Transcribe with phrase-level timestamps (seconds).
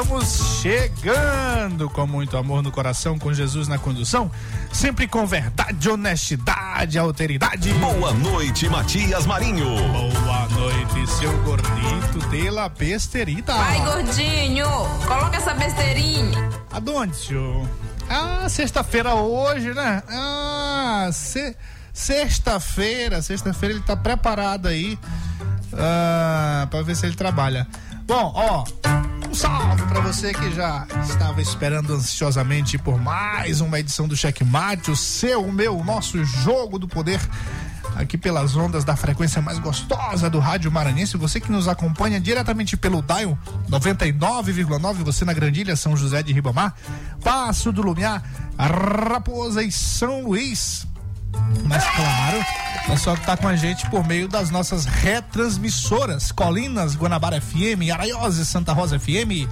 [0.00, 4.30] Estamos chegando com muito amor no coração, com Jesus na condução,
[4.72, 7.72] sempre com verdade, honestidade, alteridade.
[7.72, 9.66] Boa noite, Matias Marinho.
[9.66, 13.52] Boa noite, seu gordito de la besterita.
[13.52, 14.68] Vai, gordinho,
[15.04, 16.48] coloca essa besteirinha.
[16.70, 17.68] Aonde, senhor?
[18.08, 20.00] Ah, sexta-feira hoje, né?
[20.08, 21.56] Ah, se...
[21.92, 24.96] sexta-feira, sexta-feira ele tá preparado aí
[25.72, 27.66] ah, para ver se ele trabalha.
[28.06, 28.64] Bom, ó,
[29.28, 34.90] um salve para você que já estava esperando ansiosamente por mais uma edição do Checkmate,
[34.90, 37.20] o seu, o meu, o nosso jogo do poder
[37.94, 41.16] aqui pelas ondas da frequência mais gostosa do rádio maranhense.
[41.18, 43.38] Você que nos acompanha diretamente pelo Dial
[43.68, 46.74] 99,9, você na Grandilha, São José de Ribamar,
[47.22, 48.22] Passo do Lumiar,
[48.58, 50.86] Raposa e São Luís.
[51.64, 52.44] Mas claro,
[52.88, 57.92] é só que tá com a gente por meio das nossas retransmissoras, Colinas, Guanabara FM,
[57.92, 59.48] Araiose, Santa Rosa FM,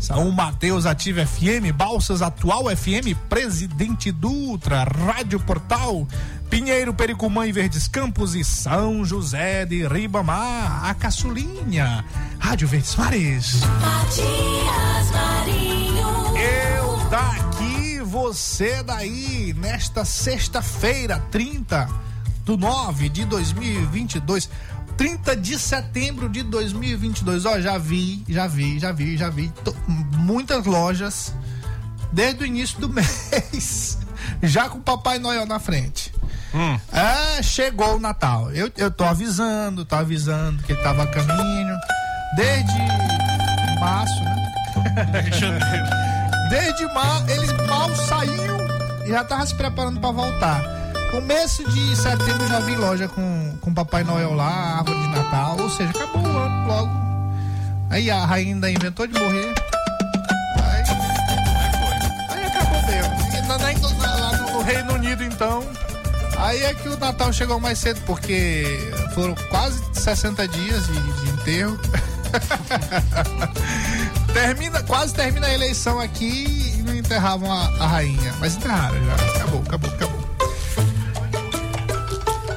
[0.00, 6.06] São Mateus Ativa FM, Balsas Atual FM, Presidente Dutra, Rádio Portal,
[6.50, 12.04] Pinheiro, Pericumã e Verdes Campos e São José de Ribamar, a Caçulinha,
[12.38, 13.60] Rádio Verdes Mares.
[13.80, 16.36] Matias Marinho.
[16.36, 17.55] Eu daqui,
[18.16, 21.86] você daí, nesta sexta-feira, 30
[22.46, 24.48] do 9 de 2022.
[24.96, 27.44] 30 de setembro de 2022.
[27.44, 29.52] Ó, já vi, já vi, já vi, já vi.
[29.62, 29.74] Tô,
[30.16, 31.34] muitas lojas
[32.10, 33.98] desde o início do mês,
[34.42, 36.10] já com o Papai Noel na frente.
[36.54, 36.80] Hum.
[36.90, 38.50] É, chegou o Natal.
[38.50, 41.76] Eu, eu tô avisando, tô avisando que ele tava a caminho.
[42.34, 42.78] Desde
[43.78, 44.52] março, né?
[46.50, 48.56] Desde março, ele mal saiu
[49.04, 50.62] e já tava se preparando para voltar.
[51.10, 55.70] Começo de setembro já vi loja com, com Papai Noel lá, árvore de Natal, ou
[55.70, 56.90] seja, acabou o ano logo.
[57.90, 59.54] Aí a rainha inventou de morrer.
[60.62, 60.82] Aí,
[62.30, 63.14] aí acabou mesmo.
[63.36, 65.62] E na- na- lá no Reino Unido, então.
[66.38, 68.64] Aí é que o Natal chegou mais cedo, porque
[69.14, 71.78] foram quase 60 dias de, de enterro.
[74.36, 78.34] termina, quase termina a eleição aqui e não enterravam a, a rainha.
[78.38, 79.14] Mas enterraram já.
[79.14, 80.26] Acabou, acabou, acabou.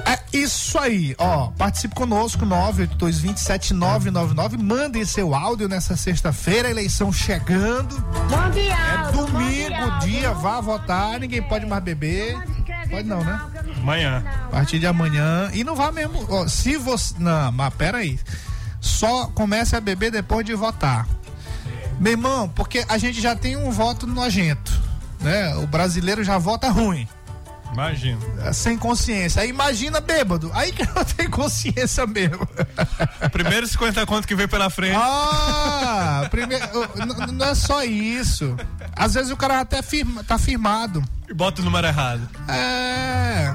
[0.05, 1.47] É isso aí, ó.
[1.51, 4.61] Participe conosco, 982279999.
[4.61, 7.95] Mande seu áudio nessa sexta-feira, eleição chegando.
[7.95, 12.37] É domingo, dia, vá votar, ninguém pode mais beber.
[12.89, 13.39] Pode não, né?
[13.77, 14.21] Amanhã.
[14.47, 15.49] A partir de amanhã.
[15.53, 16.27] E não vá mesmo.
[16.29, 17.15] ó, se você.
[17.19, 18.19] Não, mas peraí.
[18.81, 21.07] Só comece a beber depois de votar.
[21.99, 24.71] Meu irmão, porque a gente já tem um voto nojento.
[25.19, 25.55] Né?
[25.57, 27.07] O brasileiro já vota ruim.
[27.73, 28.19] Imagina.
[28.53, 29.41] Sem consciência.
[29.41, 30.49] Aí imagina bêbado.
[30.53, 32.47] Aí que não tem consciência mesmo.
[33.31, 34.97] Primeiro 50 conto que veio pela frente.
[34.97, 36.65] Ah, primeiro,
[37.31, 38.55] não é só isso.
[38.95, 41.03] Às vezes o cara até firma, tá firmado.
[41.29, 42.27] E bota o número errado.
[42.47, 43.53] É,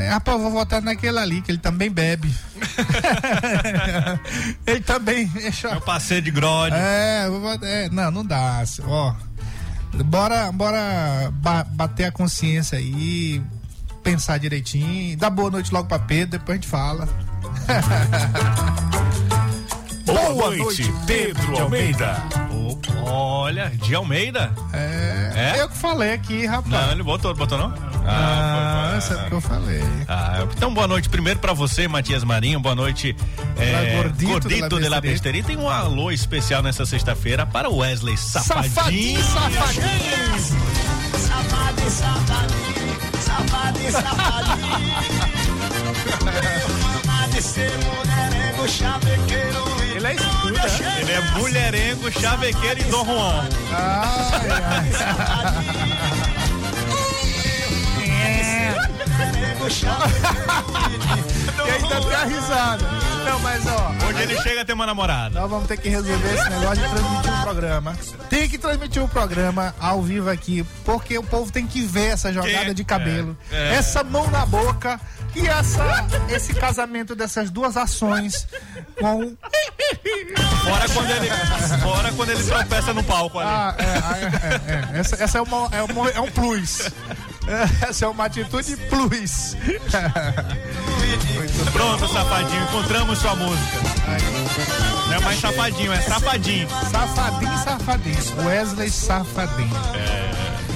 [0.00, 2.32] É, rapaz, eu vou votar naquele ali, que ele também bebe.
[4.66, 5.26] ele também.
[5.28, 5.68] Deixa...
[5.68, 6.76] É o passeio de grode.
[6.76, 8.62] É, eu é, não, não dá.
[8.84, 9.12] Ó,
[10.04, 13.42] bora, bora ba- bater a consciência aí,
[14.04, 15.16] pensar direitinho.
[15.16, 17.08] Dá boa noite logo pra Pedro, depois a gente fala.
[20.06, 22.22] Boa, Boa noite, noite, Pedro Almeida.
[23.04, 24.52] Olha, de Almeida?
[24.72, 25.62] É, É?
[25.62, 26.68] eu que falei aqui, rapaz.
[26.70, 27.74] Não, ele botou, botou não?
[28.08, 29.16] Ah, foi, essa foi.
[29.16, 29.82] é o que eu falei.
[30.08, 32.60] Ah, então, boa noite primeiro pra você, Matias Marinho.
[32.60, 33.14] Boa noite,
[33.58, 35.00] é, Gordito Gordito de la.
[35.00, 35.42] Besteria.
[35.42, 38.72] Tem um alô especial nessa sexta-feira para o Wesley Safadinho,
[39.22, 39.24] Safadinho.
[39.24, 40.38] safadinho.
[41.18, 44.66] Safadinho, safadinho, safadinho, safadinho.
[49.94, 51.00] Ele é escuta.
[51.00, 53.48] Ele é mulherengo, chavequeiro e Dom Juan.
[53.72, 55.92] Ai, ai.
[61.66, 62.84] E ainda tem a risada.
[63.24, 63.92] Não, mas ó.
[64.08, 65.40] Onde ele chega tem uma namorada.
[65.40, 67.96] Nós vamos ter que resolver esse negócio de transmitir um programa.
[68.30, 72.32] Tem que transmitir um programa ao vivo aqui, porque o povo tem que ver essa
[72.32, 73.74] jogada Que- de cabelo, é, é.
[73.74, 75.00] essa mão na boca
[75.34, 78.46] e essa, esse casamento dessas duas ações
[79.00, 79.34] com.
[80.64, 81.30] Fora quando ele,
[81.82, 83.48] fora quando ele tropeça no palco ali.
[83.50, 85.00] Ah, é, é, é.
[85.00, 86.90] Essa, essa é, uma, é, uma- é um plus.
[87.88, 89.56] Essa é uma atitude plus.
[91.72, 93.76] Pronto, safadinho, encontramos sua música.
[95.06, 96.68] Não é mais safadinho, é safadinho.
[96.90, 98.16] Safadinho, safadinho.
[98.46, 99.70] Wesley Safadinho.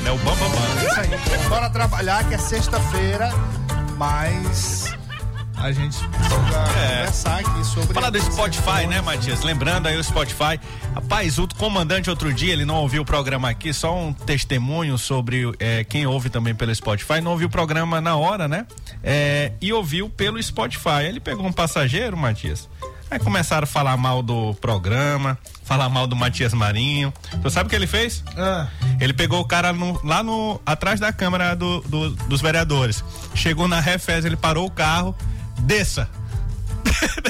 [0.07, 0.85] É o Bam Bam Bam.
[0.87, 1.11] Isso aí.
[1.49, 3.33] Bora trabalhar que é sexta-feira,
[3.97, 4.95] mas
[5.61, 6.99] a gente É.
[7.05, 7.93] conversar aqui sobre.
[7.95, 9.43] Falar do Spotify, né, Matias?
[9.43, 10.59] Lembrando aí o Spotify.
[10.95, 15.43] Rapaz, o comandante outro dia, ele não ouviu o programa aqui, só um testemunho sobre
[15.59, 17.21] é, quem ouve também pelo Spotify.
[17.21, 18.67] Não ouviu o programa na hora, né?
[19.03, 21.05] É, e ouviu pelo Spotify.
[21.07, 22.69] Ele pegou um passageiro, Matias.
[23.11, 27.13] Aí começaram a falar mal do programa, falar mal do Matias Marinho.
[27.43, 28.23] Tu sabe o que ele fez?
[28.37, 28.69] Ah,
[29.01, 33.03] Ele pegou o cara no- lá no atrás da câmara do- do- dos vereadores.
[33.35, 35.13] Chegou na Refez, ele parou o carro.
[35.63, 36.09] Desça.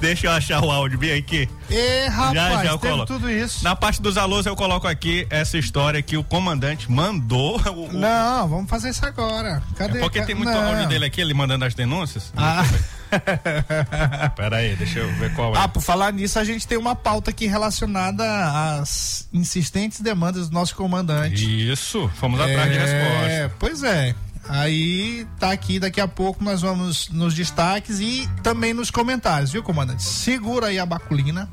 [0.00, 1.46] Deixa eu achar o áudio bem aqui.
[1.68, 3.06] e rapaz, já já eu coloco.
[3.06, 3.62] tudo isso.
[3.62, 7.60] Na parte dos alôs eu coloco aqui essa história que o comandante mandou.
[7.70, 9.62] O, o- Não, vamos fazer isso agora.
[9.76, 9.98] Cadê?
[9.98, 10.68] É porque tem muito Não.
[10.68, 12.32] áudio dele aqui, ele mandando as denúncias.
[12.34, 12.64] Ah.
[14.36, 15.58] Pera aí, deixa eu ver qual é.
[15.58, 18.24] Ah, por falar nisso, a gente tem uma pauta aqui relacionada
[18.80, 21.70] às insistentes demandas do nosso comandante.
[21.70, 23.26] Isso, fomos atrás de resposta.
[23.28, 24.14] É, pois é.
[24.52, 29.62] Aí tá aqui, daqui a pouco nós vamos nos destaques e também nos comentários, viu,
[29.62, 30.02] comandante?
[30.02, 31.48] Segura aí a baculina.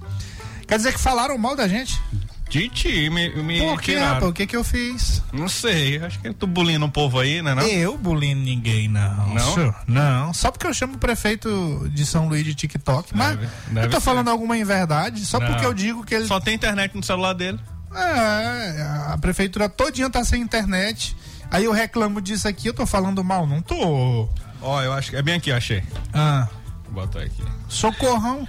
[0.67, 2.01] Quer dizer que falaram mal da gente?
[2.49, 4.23] De ti, me, me Por que, rapaz?
[4.23, 5.21] O que que eu fiz?
[5.33, 7.53] Não sei, acho que tu bulina o povo aí, né?
[7.53, 7.61] Não?
[7.63, 9.33] Eu bulino ninguém, não.
[9.33, 9.53] Não?
[9.53, 9.75] senhor.
[9.85, 10.33] Não.
[10.33, 13.15] Só porque eu chamo o prefeito de São Luís de TikTok.
[13.15, 14.05] Mas Deve- deve eu tô ser.
[14.05, 15.47] falando alguma inverdade, só Não.
[15.47, 16.25] porque eu digo que ele.
[16.25, 17.59] Só tem internet no celular dele.
[17.93, 21.15] É, a prefeitura todinha tá sem internet.
[21.51, 24.27] Aí eu reclamo disso aqui, eu tô falando mal, não tô.
[24.61, 25.83] Ó, eu acho que é bem aqui, eu achei.
[26.13, 26.47] Ah,
[26.89, 27.43] Vou botar aqui.
[27.69, 28.47] socorrão.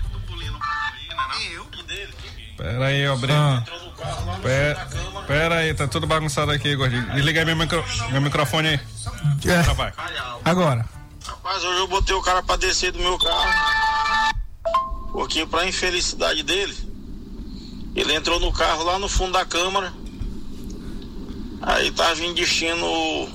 [2.56, 3.38] Pera aí, ó, Breno.
[3.40, 3.64] Ah.
[4.42, 4.88] Pera,
[5.26, 7.04] pera aí, tá tudo bagunçado aqui, gordinho.
[7.12, 8.80] Desliga aí meu, micro, meu microfone aí.
[9.46, 9.92] É, Tá, vai.
[10.44, 10.84] agora.
[11.24, 14.34] Rapaz, hoje eu botei o cara pra descer do meu carro.
[15.12, 16.76] Porque pra infelicidade dele,
[17.94, 19.92] ele entrou no carro lá no fundo da câmara.
[21.60, 23.28] Aí tava vindo destino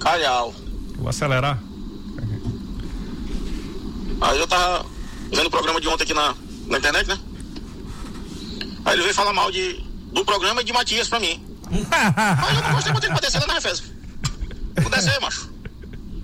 [0.00, 0.54] Calhau.
[0.96, 1.58] Vou acelerar.
[4.20, 4.86] Aí eu tava
[5.30, 6.34] vendo o programa de ontem aqui na,
[6.66, 7.18] na internet, né?
[8.84, 11.44] Aí ele veio falar mal de, do programa e de Matias pra mim.
[11.70, 13.82] Aí eu não gostei, botei pra descer lá na Refesa.
[14.80, 15.50] Vou descer, macho.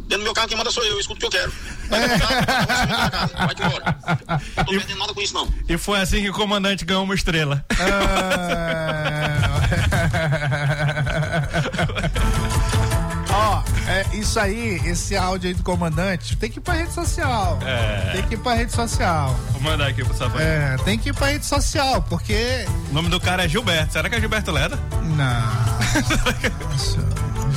[0.02, 1.52] Dentro do meu carro quem manda sou eu, eu escuto o que eu quero.
[1.88, 3.96] Vai casa, vai embora.
[4.56, 5.48] Não tô perdendo nada com isso, não.
[5.68, 7.64] E foi assim que o comandante ganhou uma estrela.
[13.30, 17.58] Ó, é, isso aí, esse áudio aí do comandante, tem que ir pra rede social.
[17.64, 18.10] É.
[18.12, 19.34] Tem que ir pra rede social.
[19.52, 20.42] Vou mandar aqui pro safado.
[20.42, 22.66] É, tem que ir pra rede social, porque.
[22.90, 23.92] O nome do cara é Gilberto.
[23.92, 24.78] Será que é Gilberto Leda?
[25.16, 25.62] Não.
[26.68, 26.98] Nossa,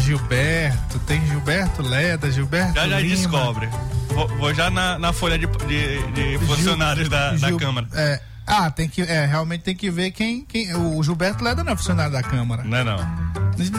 [0.01, 2.75] Gilberto, tem Gilberto Leda, Gilberto.
[2.75, 3.15] Já já Lima.
[3.15, 3.69] descobre.
[4.15, 7.87] Vou, vou já na, na folha de, de, de funcionários da, da Gil- Câmara.
[7.93, 10.73] É, ah, tem que, é, realmente tem que ver quem, quem.
[10.75, 12.63] O Gilberto Leda não é funcionário da Câmara.
[12.63, 12.97] Não é não.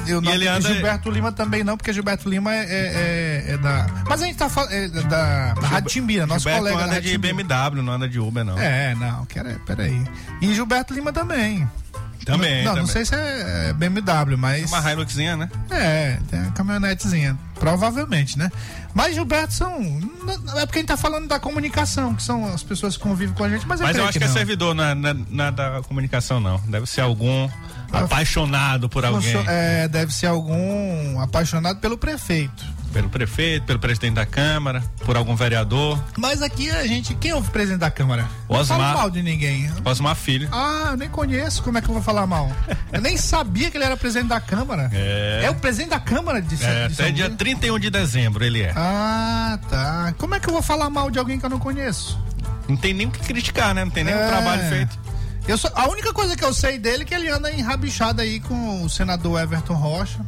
[0.06, 2.64] Eu não, ele anda- Gilberto Lima também não, porque Gilberto Lima é, é-
[3.48, 3.86] é- é da.
[4.08, 4.72] Mas a gente tá falando.
[4.72, 6.78] É da, da Rádio Timbira, nosso Gilberto colega.
[6.78, 7.18] da anda de.
[7.18, 8.58] BMW, não anda de Uber, não.
[8.58, 10.02] É, não, quero, peraí.
[10.40, 11.68] E Gilberto Lima também.
[12.24, 12.92] Também, Não, não também.
[12.92, 14.70] sei se é BMW, mas.
[14.72, 15.48] Uma Hiluxzinha, né?
[15.70, 18.50] É, tem a caminhonetezinha, provavelmente, né?
[18.94, 19.74] Mas Gilberto são.
[20.56, 23.44] É porque a gente tá falando da comunicação, que são as pessoas que convivem com
[23.44, 24.34] a gente, mas, Mas eu acho que, é não.
[24.34, 26.58] servidor na, da comunicação, não.
[26.66, 27.48] Deve ser algum
[27.92, 29.34] apaixonado por alguém.
[29.46, 32.64] É, deve ser algum apaixonado pelo prefeito.
[32.96, 36.02] Pelo prefeito, pelo presidente da Câmara, por algum vereador.
[36.16, 37.14] Mas aqui a gente.
[37.16, 38.26] Quem é o presidente da Câmara?
[38.48, 38.78] Não Osmar.
[38.78, 39.70] fala mal de ninguém.
[39.84, 40.48] Osmar Filho.
[40.50, 42.50] Ah, eu nem conheço, como é que eu vou falar mal?
[42.90, 44.90] Eu nem sabia que ele era presidente da Câmara.
[44.96, 45.50] É.
[45.50, 47.36] o presidente da Câmara de, São- É, de até São dia Luís?
[47.36, 48.72] 31 de dezembro ele é.
[48.74, 50.14] Ah, tá.
[50.16, 52.18] Como é que eu vou falar mal de alguém que eu não conheço?
[52.66, 53.84] Não tem nem o que criticar, né?
[53.84, 54.26] Não tem nenhum É.
[54.26, 54.98] trabalho feito.
[55.46, 58.40] Eu só- a única coisa que eu sei dele é que ele anda enrabixado aí
[58.40, 60.18] com o senador Everton Rocha.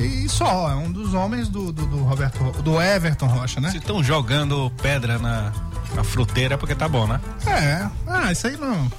[0.00, 3.70] E só, é um dos homens do, do, do Roberto Ro- do Everton Rocha, né?
[3.70, 5.52] Se estão jogando pedra na,
[5.94, 7.20] na fruteira é porque tá bom, né?
[7.46, 8.90] É, ah, isso aí não.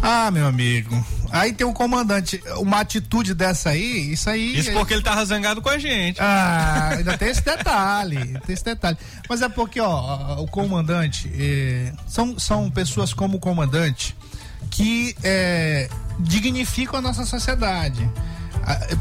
[0.00, 1.04] Ah, meu amigo.
[1.30, 4.58] Aí tem um comandante, uma atitude dessa aí, isso aí.
[4.58, 6.20] Isso porque ele tava zangado com a gente.
[6.20, 8.98] Ah, ainda tem esse detalhe, tem esse detalhe.
[9.28, 14.14] Mas é porque, ó, o comandante, eh, são, são pessoas como o comandante
[14.70, 15.88] que eh,
[16.18, 18.08] dignificam a nossa sociedade,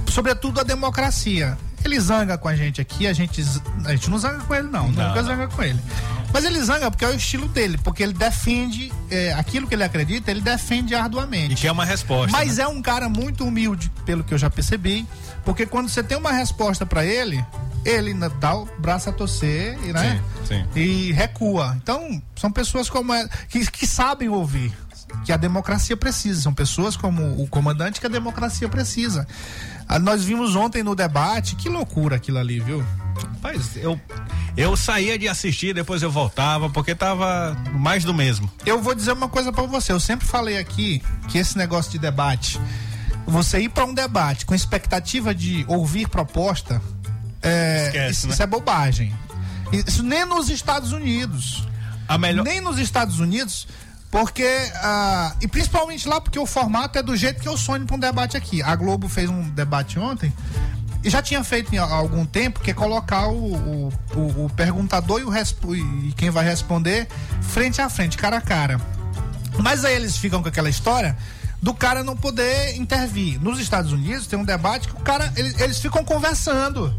[0.10, 1.58] sobretudo a democracia.
[1.84, 3.44] Ele zanga com a gente aqui, a gente,
[3.86, 5.08] a gente não zanga com ele, não, Não.
[5.08, 5.80] nunca zanga com ele.
[6.32, 9.84] Mas ele zanga porque é o estilo dele, porque ele defende eh, aquilo que ele
[9.84, 11.53] acredita, ele defende arduamente.
[11.53, 12.32] E que é uma resposta.
[12.32, 12.63] Mas né?
[12.63, 15.08] é um cara muito humilde, pelo que eu já percebi,
[15.44, 17.44] porque quando você tem uma resposta pra ele,
[17.84, 20.22] ele dá o braço a torcer e, né?
[20.48, 20.80] Sim, sim.
[20.80, 21.75] e recua.
[21.82, 24.72] Então, são pessoas como é, que, que sabem ouvir,
[25.24, 26.41] que a democracia precisa.
[26.41, 29.27] São pessoas como o comandante que a democracia precisa.
[29.88, 32.84] Ah, nós vimos ontem no debate, que loucura aquilo ali, viu?
[33.15, 34.00] Rapaz, eu,
[34.56, 38.50] eu saía de assistir, depois eu voltava, porque tava mais do mesmo.
[38.65, 39.91] Eu vou dizer uma coisa pra você.
[39.91, 42.60] Eu sempre falei aqui que esse negócio de debate,
[43.25, 46.82] você ir pra um debate com expectativa de ouvir proposta,
[47.41, 48.34] é, Esquece, isso, né?
[48.34, 49.13] isso é bobagem.
[49.72, 51.68] Isso nem nos Estados Unidos.
[52.08, 52.44] A melhor.
[52.44, 53.68] Nem nos Estados Unidos,
[54.12, 54.46] porque.
[54.75, 58.00] ah, e principalmente lá, porque o formato é do jeito que eu sonho pra um
[58.00, 58.62] debate aqui.
[58.62, 60.32] A Globo fez um debate ontem.
[61.03, 65.20] E já tinha feito há algum tempo, que é colocar o, o, o- o perguntador
[65.20, 67.08] e, o e quem vai responder
[67.41, 68.80] frente a frente, cara a cara.
[69.58, 71.18] Mas aí eles ficam com aquela história
[71.62, 73.41] do cara não poder intervir.
[73.41, 75.32] Nos Estados Unidos tem um debate que o cara.
[75.36, 76.94] Eles, eles ficam conversando.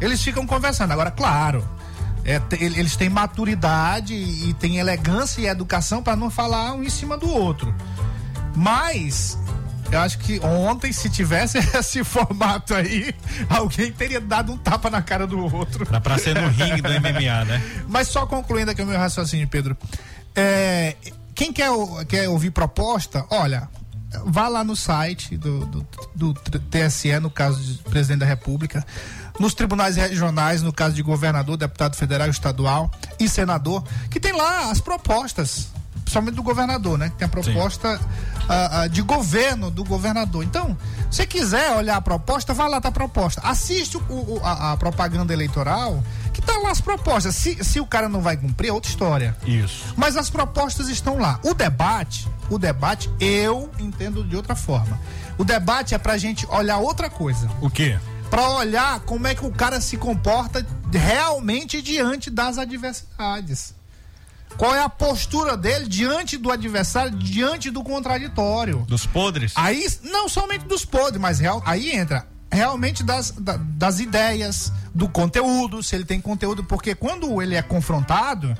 [0.00, 0.90] Eles ficam conversando.
[0.92, 1.66] Agora, claro,
[2.24, 7.16] é, eles têm maturidade e, têm elegância e educação para não falar um em cima
[7.16, 7.74] do outro.
[8.54, 9.38] Mas.
[9.90, 13.14] Eu acho que ontem, se tivesse esse formato aí,
[13.50, 15.84] alguém teria dado um tapa na cara do outro.
[15.84, 17.62] Pra, pra ser no ringue do MMA, né?
[17.88, 19.76] Mas só concluindo aqui o meu raciocínio, Pedro.
[20.34, 20.96] É,
[21.34, 21.68] quem quer,
[22.08, 23.68] quer ouvir proposta, olha,
[24.24, 28.84] vá lá no site do, do, do TSE, no caso de presidente da República,
[29.42, 34.70] nos tribunais regionais, no caso de governador, deputado federal, estadual e senador, que tem lá
[34.70, 35.66] as propostas,
[36.04, 37.08] principalmente do governador, né?
[37.10, 38.00] Que tem a proposta
[38.48, 40.44] ah, ah, de governo do governador.
[40.44, 40.78] Então,
[41.10, 43.40] se quiser olhar a proposta, vá lá tá a proposta.
[43.44, 46.00] Assiste o- o- a, a propaganda eleitoral,
[46.32, 47.34] que tá lá as propostas.
[47.34, 49.36] Se, se o cara não vai cumprir, é outra história.
[49.44, 49.92] Isso.
[49.96, 51.40] Mas as propostas estão lá.
[51.42, 55.00] O debate, o debate, eu entendo de outra forma.
[55.36, 57.50] O debate é pra gente olhar outra coisa.
[57.60, 57.98] O quê?
[58.32, 63.74] Pra olhar como é que o cara se comporta realmente diante das adversidades.
[64.56, 68.86] Qual é a postura dele diante do adversário, diante do contraditório.
[68.88, 69.52] Dos podres?
[69.54, 75.10] Aí, não somente dos podres, mas real, aí entra realmente das, da- das ideias, do
[75.10, 78.56] conteúdo, se ele tem conteúdo, porque quando ele é confrontado,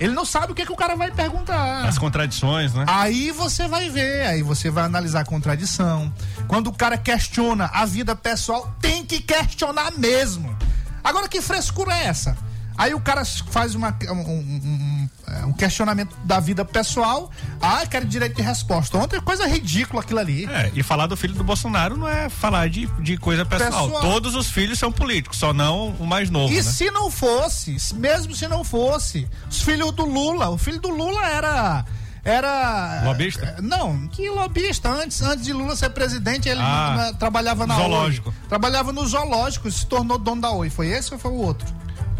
[0.00, 1.84] ele não sabe o que, que o cara vai perguntar.
[1.86, 2.84] As contradições, né?
[2.88, 6.12] Aí você vai ver, aí você vai analisar a contradição.
[6.46, 10.56] Quando o cara questiona a vida pessoal, tem que questionar mesmo.
[11.02, 12.36] Agora, que frescura é essa?
[12.76, 14.87] Aí o cara faz uma, um, um- um-
[15.30, 17.30] é, um questionamento da vida pessoal.
[17.60, 18.96] Ah, quero direito de resposta.
[18.98, 20.46] Ontem, coisa ridícula aquilo ali.
[20.46, 23.88] É, e falar do filho do Bolsonaro não é falar de, de coisa pessoal.
[23.88, 24.00] Pessoal.
[24.02, 26.52] Todos os filhos são políticos, só não o mais novo.
[26.52, 26.62] E né?
[26.62, 31.26] se não fosse, mesmo se não fosse, os filhos do Lula, o filho do Lula
[31.26, 31.84] era.
[32.24, 33.02] Era.
[33.04, 33.54] Lobista?
[33.56, 34.90] eh, Não, que lobista.
[34.90, 38.28] Antes, antes de Lula ser presidente, ele Ah, né, trabalhava na zoológico.
[38.30, 38.48] Oi.
[38.48, 40.68] Trabalhava no zoológico, se tornou dono da Oi.
[40.68, 41.66] Foi esse ou foi o outro?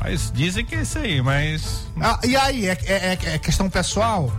[0.00, 1.86] Mas dizem que é isso aí, mas.
[2.00, 4.32] Ah, e aí, é, é- é- é questão pessoal?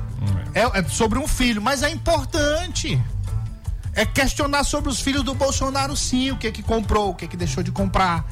[0.53, 3.01] É, é sobre um filho, mas é importante.
[3.93, 7.35] É questionar sobre os filhos do Bolsonaro, sim, o que que comprou, o que que
[7.37, 8.25] deixou de comprar.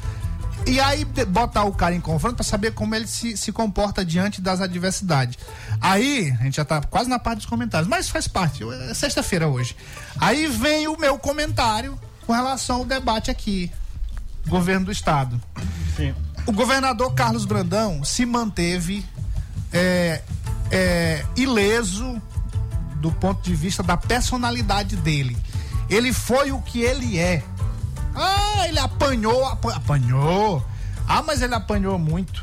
[0.66, 4.04] E aí de- botar o cara em confronto para saber como ele se, se comporta
[4.04, 5.38] diante das adversidades.
[5.80, 9.46] Aí, a gente já tá quase na parte dos comentários, mas faz parte, é sexta-feira
[9.48, 9.76] hoje.
[10.20, 13.70] Aí vem o meu comentário com relação ao debate aqui,
[14.46, 15.40] governo do estado.
[15.96, 16.14] Sim.
[16.48, 19.04] O governador Carlos Brandão se manteve
[19.70, 20.22] é,
[20.70, 22.20] é, ileso
[22.96, 25.36] do ponto de vista da personalidade dele.
[25.90, 27.44] Ele foi o que ele é.
[28.14, 30.64] Ah, ele apanhou, apa- apanhou.
[31.06, 32.42] Ah, mas ele apanhou muito.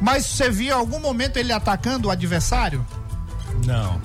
[0.00, 2.86] Mas você viu em algum momento ele atacando o adversário?
[3.66, 4.00] Não.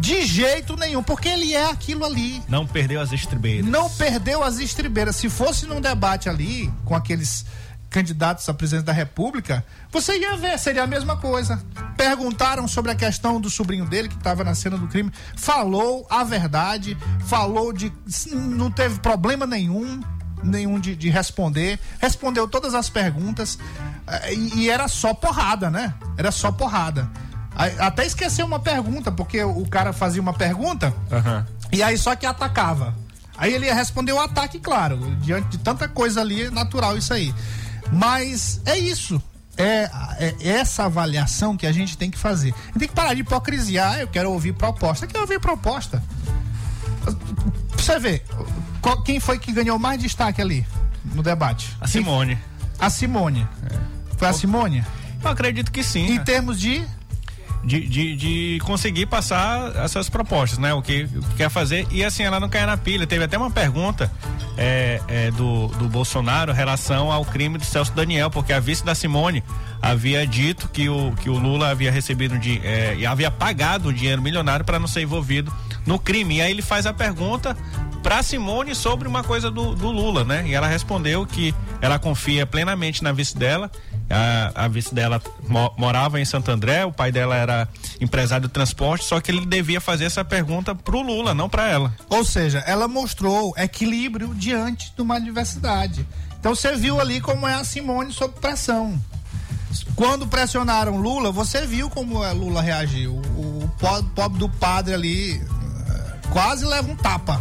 [0.00, 2.42] De jeito nenhum, porque ele é aquilo ali.
[2.48, 3.66] Não perdeu as estribeiras.
[3.70, 5.16] Não perdeu as estribeiras.
[5.16, 7.44] Se fosse num debate ali com aqueles
[7.94, 11.62] candidatos a presidente da República, você ia ver, seria a mesma coisa.
[11.96, 16.24] Perguntaram sobre a questão do sobrinho dele que estava na cena do crime, falou a
[16.24, 17.92] verdade, falou de
[18.32, 20.00] não teve problema nenhum,
[20.42, 23.60] nenhum de, de responder, respondeu todas as perguntas
[24.08, 25.94] eh, e, e era só porrada, né?
[26.18, 27.08] Era só porrada.
[27.78, 31.46] Até esqueceu uma pergunta, porque o cara fazia uma pergunta Aham.
[31.70, 32.92] e aí só que atacava.
[33.36, 34.98] Aí ele ia responder o ataque, claro.
[35.20, 37.32] Diante de tanta coisa ali, é natural isso aí.
[37.92, 39.22] Mas é isso.
[39.56, 39.88] É,
[40.18, 42.52] é essa avaliação que a gente tem que fazer.
[42.78, 43.88] Tem que parar de hipocrisia.
[43.88, 45.04] Ah, eu quero ouvir proposta.
[45.04, 46.02] Eu quero ouvir proposta.
[47.04, 47.14] Pra
[47.76, 48.22] Você vê,
[48.80, 50.66] qual- quem foi que ganhou mais destaque ali
[51.14, 51.76] no debate?
[51.80, 52.36] A Simone.
[52.80, 53.46] A Simone.
[54.16, 54.84] Foi a Simone?
[55.22, 56.06] Eu acredito que sim.
[56.06, 56.24] Em né?
[56.24, 56.84] termos de.
[57.64, 60.74] De, de, de conseguir passar essas propostas, né?
[60.74, 61.86] O que, o que quer fazer.
[61.90, 63.06] E assim, ela não cai na pilha.
[63.06, 64.10] Teve até uma pergunta
[64.56, 68.84] é, é, do, do Bolsonaro em relação ao crime do Celso Daniel, porque a vice
[68.84, 69.42] da Simone
[69.84, 73.92] havia dito que o, que o Lula havia recebido de, é, e havia pagado um
[73.92, 75.52] dinheiro milionário para não ser envolvido
[75.86, 76.36] no crime.
[76.36, 77.54] E aí ele faz a pergunta
[78.02, 80.44] para Simone sobre uma coisa do, do Lula, né?
[80.46, 83.70] E ela respondeu que ela confia plenamente na vice dela.
[84.10, 87.66] A, a vice dela mo- morava em Santo André, o pai dela era
[88.00, 91.94] empresário de transporte, só que ele devia fazer essa pergunta pro Lula, não para ela.
[92.10, 96.06] Ou seja, ela mostrou equilíbrio diante de uma adversidade.
[96.38, 99.00] Então você viu ali como é a Simone sob pressão.
[99.96, 103.12] Quando pressionaram Lula, você viu como é Lula reagiu.
[103.36, 107.40] O, o po- pobre do padre ali eh, quase leva um tapa.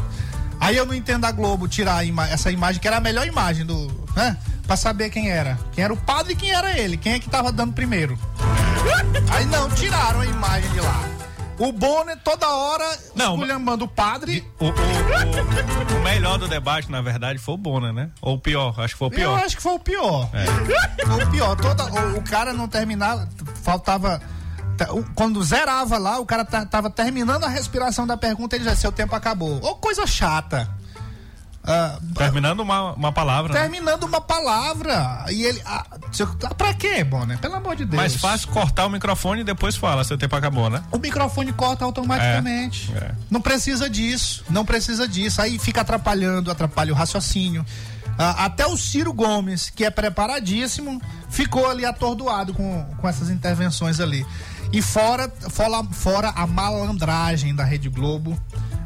[0.60, 3.88] Aí eu não entendo a Globo tirar essa imagem, que era a melhor imagem do.
[4.15, 4.38] né?
[4.65, 5.60] Pra saber quem era.
[5.73, 6.95] Quem era o padre e quem era ele.
[6.95, 8.17] Quem é que tava dando primeiro.
[9.29, 11.03] Aí não, tiraram a imagem de lá.
[11.67, 14.45] O Bonner toda hora Não, esculhambando o padre.
[14.60, 18.10] O, o- o- melhor do debate, na verdade, foi o Bona, né?
[18.21, 19.43] Ou o pior, acho que foi o Eu pior.
[19.43, 20.30] acho que foi o pior.
[20.34, 20.43] É.
[21.06, 21.56] Foi o pior.
[21.56, 23.28] Toda, o, o cara não terminava,
[23.63, 24.21] faltava.
[25.15, 28.91] Quando zerava lá, o cara ta- tava terminando a respiração da pergunta, ele já seu
[28.91, 29.58] tempo acabou.
[29.63, 30.67] Ô, coisa chata.
[31.65, 33.54] Ah, Terminando uma, uma palavra.
[33.54, 33.62] né?
[33.62, 35.26] terminando uma palavra.
[35.30, 35.62] E ele.
[35.65, 35.86] Ah,
[36.43, 37.38] ah, pra quê, Bonner?
[37.39, 37.95] Pelo amor de Deus.
[37.95, 40.84] Mais fácil cortar o microfone e depois fala, seu tempo acabou, né?
[40.91, 42.91] O microfone corta automaticamente.
[42.93, 43.12] É, é.
[43.32, 44.43] Não precisa disso.
[44.49, 45.41] Não precisa disso.
[45.41, 47.65] Aí fica atrapalhando, atrapalha o raciocínio.
[48.17, 53.99] Ah, até o Ciro Gomes, que é preparadíssimo, ficou ali atordoado com, com essas intervenções
[53.99, 54.26] ali.
[54.71, 58.38] E fora, fora, fora a malandragem da Rede Globo,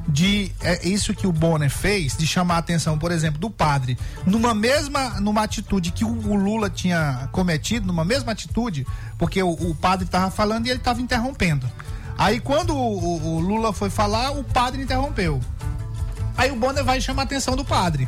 [0.07, 3.97] de é isso que o Bonner fez, de chamar a atenção, por exemplo, do padre,
[4.25, 9.49] numa mesma, numa atitude que o, o Lula tinha cometido, numa mesma atitude, porque o,
[9.51, 11.69] o padre estava falando e ele estava interrompendo.
[12.17, 15.39] Aí quando o, o- Lula foi falar, o padre interrompeu.
[16.37, 18.07] Aí o Bonner vai chamar a atenção do padre.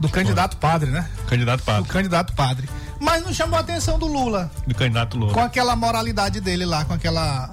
[0.00, 1.08] Do candidato padre, né?
[1.28, 1.88] Candidato Do padre.
[1.90, 2.68] candidato padre.
[3.00, 4.50] Mas não chamou a atenção do Lula.
[4.66, 5.32] Do candidato Lula.
[5.32, 7.52] Com aquela moralidade dele lá, com aquela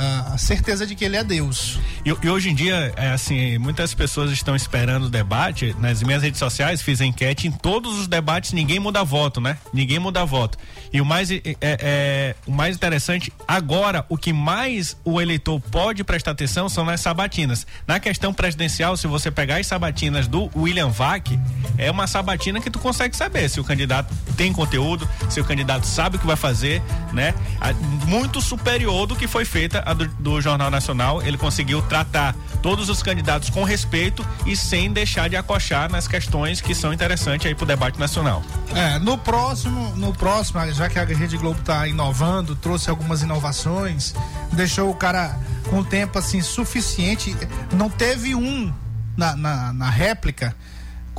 [0.00, 1.78] ah, certeza de que ele é Deus.
[2.04, 5.76] E, e hoje em dia, é assim, muitas pessoas estão esperando o debate.
[5.78, 9.58] Nas minhas redes sociais, fiz enquete em todos os debates, ninguém muda voto, né?
[9.74, 10.56] Ninguém muda voto.
[10.92, 16.02] E o mais, é, é- o mais interessante, agora, o que mais o eleitor pode
[16.02, 17.66] prestar atenção são nas sabatinas.
[17.86, 21.28] Na questão presidencial, se você pegar as sabatinas do William Vac,
[21.76, 25.86] é uma sabatina que tu consegue saber se o candidato tem conteúdo, se o candidato
[25.86, 26.82] sabe o que vai fazer,
[27.12, 27.34] né?
[27.60, 27.74] A-
[28.06, 31.22] Muito superior do que foi feita a do, do Jornal Nacional.
[31.22, 36.60] Ele conseguiu tratar todos os candidatos com respeito e sem deixar de acochar nas questões
[36.60, 38.42] que são interessantes aí pro debate nacional.
[38.74, 44.14] É, no próximo, no próximo, já que a Rede Globo tá inovando, trouxe algumas inovações,
[44.52, 47.36] deixou o cara com tempo assim suficiente.
[47.72, 48.72] Não teve um
[49.16, 50.54] na, na, na réplica,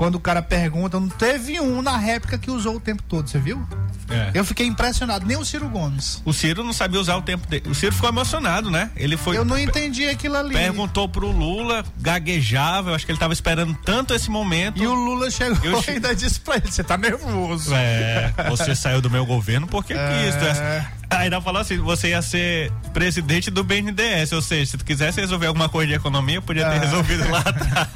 [0.02, 3.38] quando o cara pergunta, não teve um na réplica que usou o tempo todo, você
[3.38, 3.64] viu?
[4.10, 4.32] É.
[4.34, 6.24] Eu fiquei impressionado, nem o Ciro Gomes.
[6.26, 7.70] O Ciro não sabia usar o tempo dele.
[7.70, 8.90] O Ciro ficou emocionado, né?
[8.96, 9.38] Ele foi.
[9.38, 10.56] Eu não entendi aquilo ali.
[10.56, 14.82] Perguntou pro Lula, gaguejava, eu acho que ele tava esperando tanto esse momento.
[14.82, 17.72] E o Lula chegou Eu e che- ainda disse pra ele, você tá nervoso.
[17.76, 20.32] É, você saiu do meu governo porque É.
[20.32, 21.01] quis.
[21.12, 25.48] Ainda falou assim: você ia ser presidente do BNDES, ou seja, se tu quisesse resolver
[25.48, 26.80] alguma coisa de economia, podia ter É.
[26.80, 27.88] resolvido lá atrás.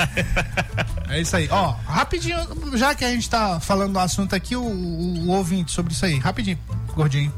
[1.09, 1.47] É isso aí.
[1.51, 2.37] Ó, rapidinho,
[2.75, 6.05] já que a gente tá falando do assunto aqui, o, o, o ouvinte sobre isso
[6.05, 6.17] aí.
[6.19, 6.57] Rapidinho,
[6.93, 7.31] gordinho.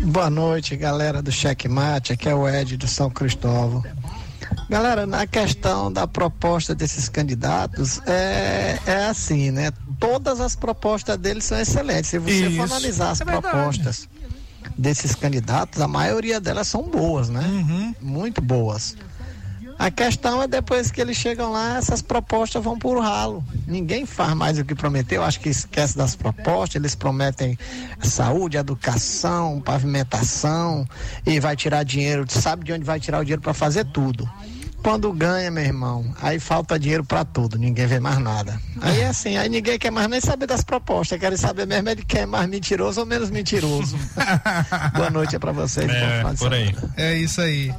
[0.00, 2.12] Boa noite, galera do Checkmate.
[2.12, 3.82] Aqui é o Ed do São Cristóvão.
[4.68, 9.70] Galera, na questão da proposta desses candidatos, é, é assim, né?
[9.98, 12.10] Todas as propostas deles são excelentes.
[12.10, 12.56] Se você Isso.
[12.56, 13.48] for analisar as É verdade.
[13.54, 14.08] propostas
[14.76, 17.40] desses candidatos, a maioria delas são boas, né?
[17.40, 17.94] Uhum.
[18.00, 18.96] Muito boas.
[19.78, 23.44] A questão é depois que eles chegam lá, essas propostas vão por ralo.
[23.66, 27.58] Ninguém faz mais o que prometeu, acho que esquece das propostas, eles prometem
[28.02, 30.88] saúde, educação, pavimentação
[31.26, 34.28] e vai tirar dinheiro, sabe de onde vai tirar o dinheiro para fazer tudo.
[34.86, 38.56] Quando ganha, meu irmão, aí falta dinheiro para tudo, ninguém vê mais nada.
[38.80, 42.04] Aí é assim, aí ninguém quer mais nem saber das propostas, querem saber mesmo ele
[42.04, 43.98] quer mais mentiroso ou menos mentiroso.
[44.94, 45.88] Boa noite é para vocês.
[45.88, 46.66] bom É, por aí.
[46.72, 46.94] semana.
[46.96, 47.74] É isso aí.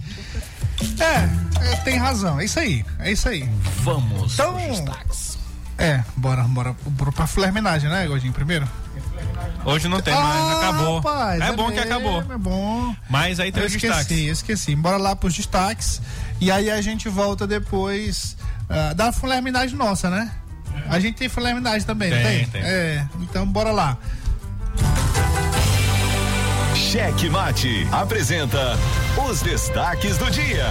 [0.99, 3.49] É, é, tem razão, é isso aí, é isso aí.
[3.83, 4.33] Vamos.
[4.33, 4.57] Então-.
[5.77, 8.67] É, bora, bora, bora pra flerminagem, né, Gordinho, primeiro?
[9.63, 10.97] Hoje não tem mais, acabou.
[10.97, 12.33] Ah, rapaz, é bom que mesmo, acabou.
[12.33, 12.95] É bom.
[13.09, 14.25] Mas aí tem Eu os esqueci, destaques.
[14.25, 14.75] eu esqueci.
[14.75, 16.01] Bora lá pros destaques.
[16.39, 18.37] E aí a gente volta depois
[18.69, 20.31] ah, da flerminagem nossa, né?
[20.89, 22.45] A gente tem flerminagem também, Tem, tem?
[22.47, 22.61] tem.
[22.61, 23.97] É, então bora lá.
[26.75, 28.77] Cheque Mate apresenta
[29.27, 30.67] os destaques do dia.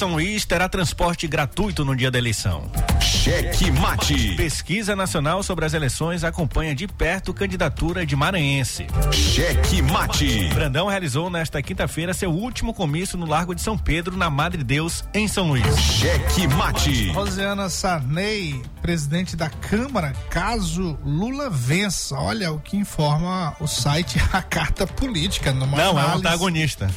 [0.00, 2.72] São Luís terá transporte gratuito no dia da eleição.
[3.02, 4.34] Cheque Mate.
[4.34, 8.86] Pesquisa Nacional sobre as eleições acompanha de perto candidatura de Maranhense.
[9.12, 10.48] Cheque Mate.
[10.54, 15.04] Brandão realizou nesta quinta-feira seu último comício no Largo de São Pedro, na Madre Deus,
[15.12, 15.66] em São Luís.
[15.78, 17.10] Cheque Mate.
[17.10, 22.16] Rosiana Sarney, presidente da Câmara, caso Lula vença.
[22.16, 25.52] Olha o que informa o site A Carta Política.
[25.52, 26.26] Numa Não, é um análise.
[26.26, 26.90] antagonista.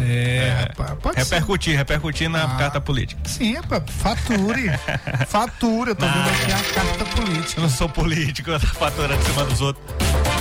[0.00, 1.34] É, rapaz, pode ser.
[1.34, 2.56] Repercutir, repercutir na Ah.
[2.56, 3.20] carta política.
[3.26, 4.70] Sim, rapaz, fature.
[5.28, 7.60] fatura, eu tô vendo aqui a carta Eu política.
[7.62, 9.84] não sou político, eu tô faturando em cima dos outros.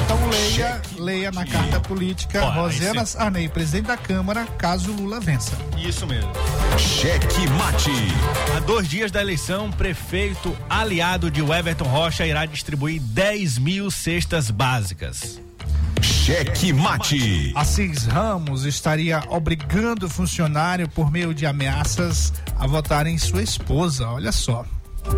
[0.04, 4.92] Então leia, leia na carta política Ó, aí Rosiana cê- Sarney, presidente da Câmara, caso
[4.92, 5.54] Lula vença.
[5.78, 6.32] Isso mesmo.
[6.78, 7.90] Cheque Mate.
[8.56, 14.52] Há dois dias da eleição, prefeito aliado de Everton Rocha irá distribuir 10 mil cestas
[14.52, 15.42] básicas.
[16.06, 17.52] Cheque Mate.
[17.56, 24.08] Assis Ramos estaria obrigando o funcionário por meio de ameaças a votar em sua esposa.
[24.08, 24.64] Olha só.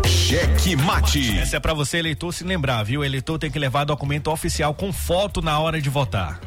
[0.05, 1.39] Cheque Mate.
[1.39, 3.01] Essa é pra você, eleitor, se lembrar, viu?
[3.01, 6.39] O eleitor tem que levar documento oficial com foto na hora de votar.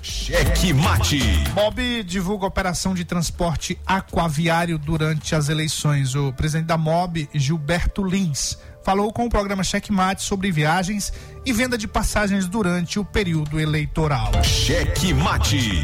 [0.00, 1.18] Cheque Mate.
[1.52, 6.14] Bob divulga operação de transporte aquaviário durante as eleições.
[6.14, 11.12] O presidente da MOB, Gilberto Lins, falou com o programa Checkmate sobre viagens
[11.44, 14.30] e venda de passagens durante o período eleitoral.
[14.44, 15.82] Cheque Mate.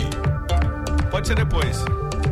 [1.10, 1.78] Pode ser depois.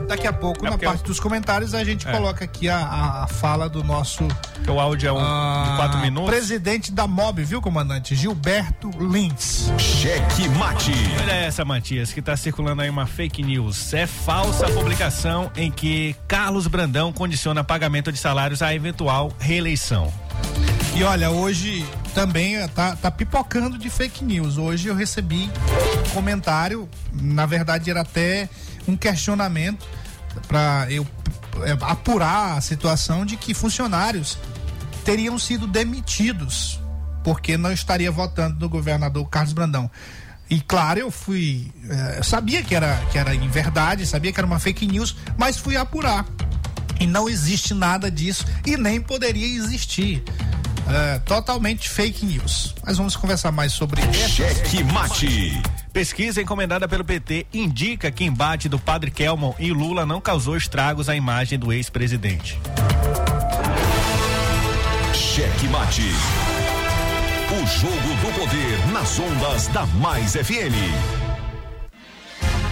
[0.07, 2.13] Daqui a pouco, É na parte eu- dos comentários, a gente É.
[2.13, 2.79] coloca aqui a,
[3.25, 6.31] a- fala do nosso Porque o áudio é um ah, de quatro minutos.
[6.31, 8.15] presidente da MOB, viu, comandante?
[8.15, 9.73] Gilberto Lins.
[9.77, 10.93] Cheque Mate.
[11.21, 13.93] Olha essa, Matias, que tá circulando aí uma fake news.
[13.93, 20.13] É falsa a publicação em que Carlos Brandão condiciona pagamento de salários à eventual reeleição.
[21.01, 21.83] E olha, hoje
[22.15, 24.59] também eh, tá, tá pipocando de fake news.
[24.59, 25.51] Hoje eu recebi
[25.99, 28.51] um comentário, na verdade era até
[28.87, 29.89] um questionamento
[30.47, 31.07] para eu
[31.63, 34.37] eh, apurar a situação de que funcionários
[35.03, 36.79] teriam sido demitidos
[37.25, 39.91] porque não estaria votando no governador Carlos Brandão.
[40.51, 41.73] E claro, eu fui.
[41.89, 45.17] eh, eu sabia que era, que era em verdade, sabia que era uma fake news,
[45.39, 46.27] mas fui apurar.
[47.01, 50.23] E não existe nada disso e nem poderia existir.
[50.89, 52.75] É, totalmente fake news.
[52.85, 55.63] Mas vamos conversar mais sobre Cheque Mate.
[55.93, 61.09] Pesquisa encomendada pelo PT indica que embate do padre Kelmon e Lula não causou estragos
[61.09, 62.59] à imagem do ex-presidente.
[65.15, 66.03] Cheque Mate.
[67.51, 71.30] O jogo do poder nas ondas da Mais FM.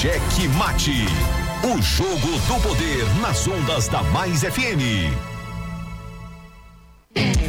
[0.00, 1.04] Cheque Mate.
[1.62, 5.12] O jogo do poder nas ondas da Mais FM.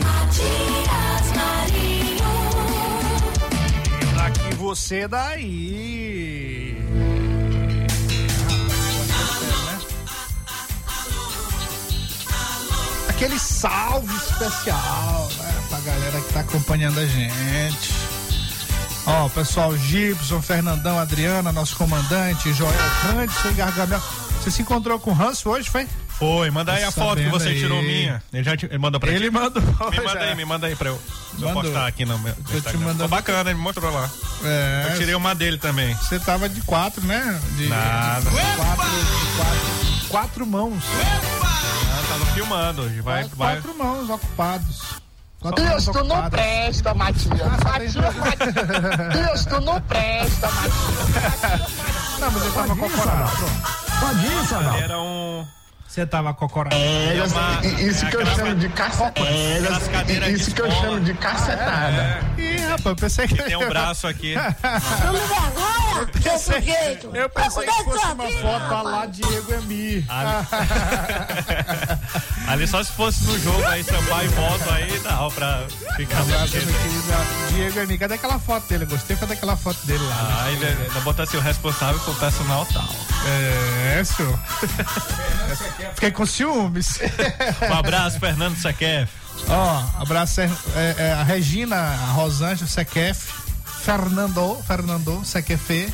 [0.03, 2.25] Matias Marinho.
[4.17, 6.77] Daqui você daí.
[13.07, 18.10] Aquele salve especial, né, pra galera que tá acompanhando a gente.
[19.05, 22.71] Ó, pessoal, Gibson, Fernandão, Adriana, nosso comandante, Joel
[23.49, 24.01] e Gargamel.
[24.41, 25.87] Você se encontrou com o Ranço hoje, foi?
[26.07, 27.59] Foi, manda aí a foto que você aí.
[27.59, 28.21] tirou minha.
[28.31, 29.31] Ele já te, ele manda pra Ele ti?
[29.31, 29.61] mandou.
[29.61, 30.19] Me manda já.
[30.21, 31.01] aí, me manda aí pra eu,
[31.39, 32.79] pra eu postar aqui no meu te Instagram.
[32.79, 34.09] mandando- Ficou bacana, ele me mostrou lá.
[34.43, 35.93] É, Eu tirei uma dele também.
[35.95, 37.39] Você tava de quatro, né?
[37.57, 38.21] De, Nada.
[38.21, 40.83] De quatro, de quatro, quatro mãos.
[41.03, 42.81] Ah, tava filmando.
[42.83, 43.01] hoje.
[43.01, 43.53] Vai, quatro, vai.
[43.61, 44.81] quatro mãos ocupados.
[45.49, 47.27] Deus, tu não presta, Matias.
[47.63, 49.13] Matias, Matias.
[49.13, 52.19] Deus, tu não presta, Matias.
[52.19, 52.75] Não, mas ele tava
[54.23, 54.75] ir, Sadal.
[54.75, 55.47] Era um.
[55.91, 56.73] Você tava cocorado.
[56.73, 60.03] É uma- Isso que eu chamo de cacetada.
[60.05, 62.21] de Isso que eu chamo de cacetada.
[62.37, 63.35] Ih, rapaz, eu pensei que.
[63.35, 64.33] Tem um braço aqui.
[65.03, 67.13] Não me vergonha, seu sujeito.
[67.13, 70.07] Eu pensei que fosse uma foto lá Diego Emi.
[72.47, 75.65] Ali só se fosse no jogo aí, sambar e volta aí, dá pra
[75.97, 76.71] ficar meu querido
[77.53, 77.97] Diego Emi.
[77.97, 78.85] Cadê aquela foto dele?
[78.85, 80.43] Eu gostei foi daquela foto dele lá.
[80.45, 82.87] Aí ainda, ainda botar assim, o responsável por personal tal.
[83.27, 84.39] É, senhor.
[85.95, 86.99] Fiquei com ciúmes.
[87.69, 89.09] Um abraço, Fernando Sequef.
[89.47, 93.31] Ó, abraço é, é, é, a Regina, a Rosângela Sequef,
[93.83, 95.91] Fernando, Fernando Sequefe.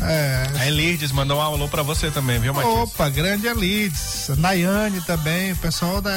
[0.00, 2.72] É, A Elides mandou um alô pra você também, viu, Matias?
[2.74, 6.12] Opa, grande Elides, Nayane também, o pessoal da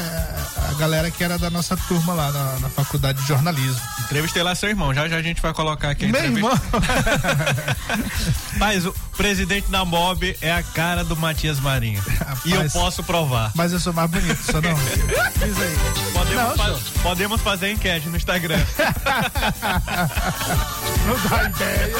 [0.70, 3.82] a galera que era da nossa turma lá na, na faculdade de jornalismo.
[4.06, 6.48] Entrevistei lá seu irmão, já já a gente vai colocar aqui a Meu entrevista.
[6.50, 6.62] irmão,
[8.58, 12.02] Mas o presidente da MOB é a cara do Matias Marinho.
[12.46, 12.74] e eu Rapaz.
[12.74, 13.52] posso provar.
[13.56, 14.76] mas eu sou mais bonito, só não.
[15.44, 15.76] Diz aí.
[16.14, 18.60] Podemos, Não, podemos fazer enquete no Instagram.
[21.06, 21.96] Não dá ideia.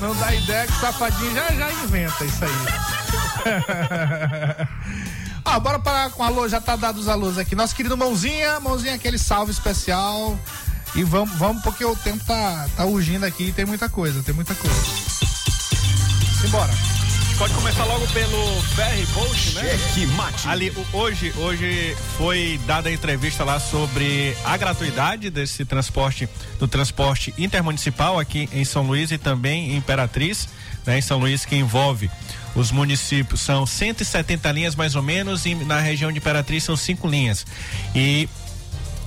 [0.00, 2.50] Não dá ideia que safadinho já já inventa isso aí.
[5.44, 7.54] ah, bora parar com alô, já tá dado os alôs aqui.
[7.54, 10.38] Nosso querido Mãozinha, Mãozinha, aquele salve especial.
[10.94, 14.34] E vamos, vamos porque o tempo tá, tá urgindo aqui e tem muita coisa, tem
[14.34, 14.84] muita coisa.
[16.40, 16.72] Simbora.
[17.38, 19.76] Pode começar logo pelo Ferry Bolt, né?
[19.76, 20.48] Cheque Mate.
[20.48, 26.28] Ali, hoje, hoje foi dada a entrevista lá sobre a gratuidade desse transporte,
[26.60, 30.48] do transporte intermunicipal aqui em São Luís e também em Imperatriz,
[30.86, 32.08] né, em São Luís, que envolve
[32.54, 33.40] os municípios.
[33.40, 37.44] São 170 linhas mais ou menos, e na região de Imperatriz são cinco linhas.
[37.94, 38.28] E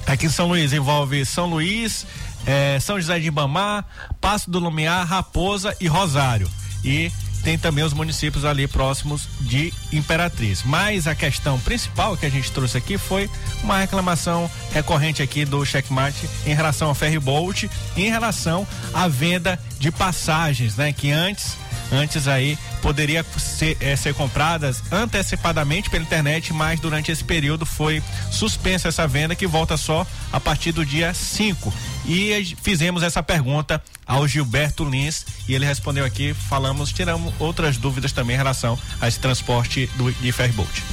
[0.08, 2.08] Aqui em São Luís envolve São Luís,
[2.46, 3.86] eh, São José de Ibamar,
[4.22, 6.50] Passo do Lumiar, Raposa e Rosário.
[6.82, 7.12] E
[7.44, 10.64] tem também os municípios ali próximos de Imperatriz.
[10.64, 13.30] Mas a questão principal que a gente trouxe aqui foi
[13.64, 19.08] uma reclamação recorrente aqui do Checkmate em relação ao ferry boat e em relação à
[19.08, 20.92] venda de passagens, né?
[20.92, 21.56] Que antes
[21.92, 28.02] antes aí poderia ser, eh, ser compradas antecipadamente pela internet, mas durante esse período foi
[28.32, 31.74] suspensa essa venda que volta só a partir do dia 5.
[32.06, 38.12] E fizemos essa pergunta ao Gilberto Lins e ele respondeu aqui, falamos, tiramos outras dúvidas
[38.12, 40.84] também em relação a esse transporte do, de ferryboat.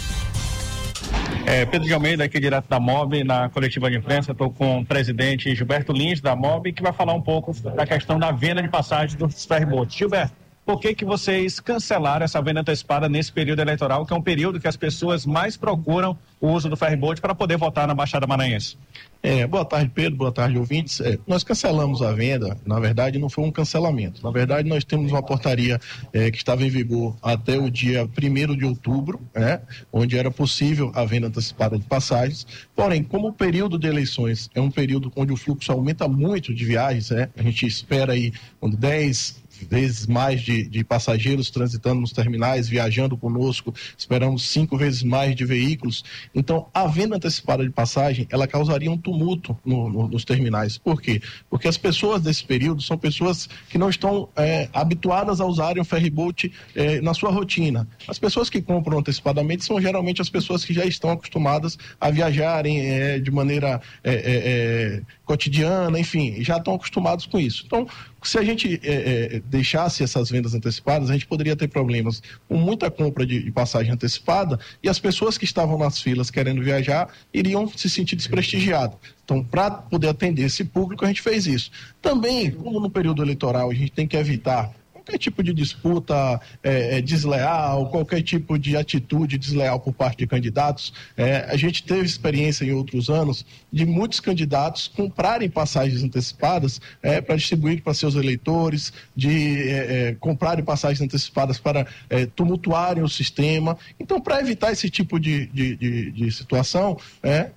[1.46, 4.86] É, Pedro de Almeida, aqui direto da MOB, na coletiva de imprensa, estou com o
[4.86, 8.68] presidente Gilberto Lins, da MOB, que vai falar um pouco da questão da venda de
[8.68, 9.94] passagem dos ferryboats.
[9.94, 14.22] Gilberto, por que, que vocês cancelaram essa venda antecipada nesse período eleitoral, que é um
[14.22, 18.26] período que as pessoas mais procuram o uso do ferryboat para poder votar na Baixada
[18.26, 18.76] Maranhense?
[19.22, 20.18] É, boa tarde, Pedro.
[20.18, 21.00] Boa tarde, ouvintes.
[21.00, 22.58] É, nós cancelamos a venda.
[22.66, 24.22] Na verdade, não foi um cancelamento.
[24.22, 25.80] Na verdade, nós temos uma portaria
[26.12, 30.92] é, que estava em vigor até o dia 1 de outubro, né, onde era possível
[30.94, 32.46] a venda antecipada de passagens.
[32.76, 36.62] Porém, como o período de eleições é um período onde o fluxo aumenta muito de
[36.62, 38.30] viagens, né, a gente espera aí
[38.62, 45.34] 10, vezes mais de, de, passageiros transitando nos terminais, viajando conosco, esperamos cinco vezes mais
[45.34, 46.04] de veículos.
[46.34, 50.78] Então, a venda antecipada de passagem, ela causaria um tumulto no, no, nos terminais.
[50.78, 51.20] Por quê?
[51.48, 55.84] Porque as pessoas desse período são pessoas que não estão é, habituadas a usarem o
[55.84, 57.86] ferryboat é, na sua rotina.
[58.08, 62.80] As pessoas que compram antecipadamente são geralmente as pessoas que já estão acostumadas a viajarem
[62.80, 67.64] é, de maneira é, é, é, cotidiana, enfim, já estão acostumados com isso.
[67.66, 67.86] Então,
[68.28, 72.56] se a gente é, é, deixasse essas vendas antecipadas, a gente poderia ter problemas com
[72.56, 77.08] muita compra de, de, passagem antecipada e as pessoas que estavam nas filas querendo viajar
[77.32, 78.96] iriam se sentir desprestigiadas.
[79.24, 81.70] Então, para poder atender esse público, a gente fez isso.
[82.00, 84.72] Também, como no período eleitoral a gente tem que evitar
[85.04, 90.26] qualquer tipo de disputa é, é, desleal, qualquer tipo de atitude desleal por parte de
[90.26, 90.94] candidatos.
[91.16, 97.20] É, a gente teve experiência em outros anos de muitos candidatos comprarem passagens antecipadas é,
[97.20, 101.86] para distribuir para seus eleitores, de é, é, comprarem passagens antecipadas para
[102.34, 103.76] tumultuarem o sistema.
[104.00, 106.96] Então, para evitar esse tipo de, de, de, de situação,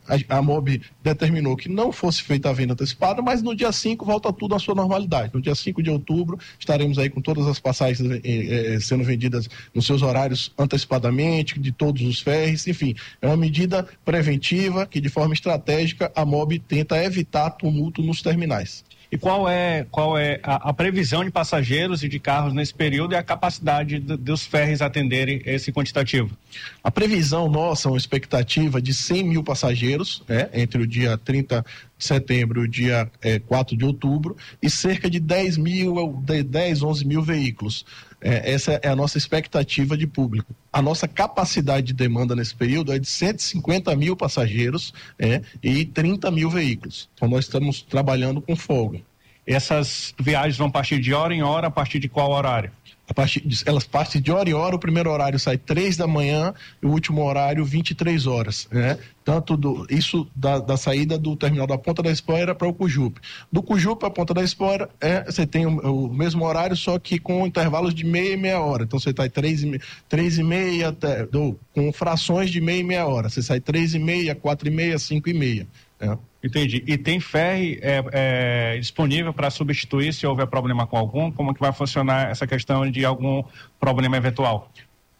[0.07, 4.03] a, a MOB determinou que não fosse feita a venda antecipada, mas no dia 5
[4.03, 5.31] volta tudo à sua normalidade.
[5.33, 9.47] No dia 5 de outubro estaremos aí com todas as passagens eh, eh, sendo vendidas
[9.73, 15.07] nos seus horários antecipadamente, de todos os ferres, enfim, é uma medida preventiva que de
[15.07, 18.83] forma estratégica a MOB tenta evitar tumulto nos terminais.
[19.09, 23.13] E qual é, qual é a, a, previsão de passageiros e de carros nesse período
[23.13, 26.37] e a capacidade do, dos ferres atenderem esse quantitativo?
[26.83, 31.65] A previsão nossa, uma expectativa de 100 mil passageiros, né, entre o dia 30 de
[31.97, 37.85] setembro dia é, 4 de outubro, e cerca de 10 mil, 10, 11 mil veículos.
[38.19, 40.55] É, essa é a nossa expectativa de público.
[40.73, 46.31] A nossa capacidade de demanda nesse período é de 150 mil passageiros é, e 30
[46.31, 47.09] mil veículos.
[47.13, 49.01] Então nós estamos trabalhando com folga.
[49.47, 52.71] Essas viagens vão partir de hora em hora, a partir de qual horário?
[53.15, 56.85] Partir elas partem de hora em hora, o primeiro horário sai três da manhã e
[56.85, 58.97] o último horário 23 horas, né?
[59.23, 63.21] Tanto do, isso da, da saída do terminal da Ponta da Espora para o Cujupe.
[63.51, 67.17] Do Cujupe à Ponta da Espora, é, você tem o, o, mesmo horário, só que
[67.17, 68.83] com intervalos de meia e meia hora.
[68.83, 69.79] Então você sai três e,
[70.09, 73.29] três e meia, até, do, com frações de meia e meia hora.
[73.29, 75.65] Você sai três e meia, quatro e meia, cinco e meia.
[75.99, 76.17] É.
[76.43, 76.83] Entendi.
[76.85, 81.31] E tem ferry é, é, disponível para substituir se houver problema com algum?
[81.31, 83.43] Como que vai funcionar essa questão de algum
[83.79, 84.71] problema eventual?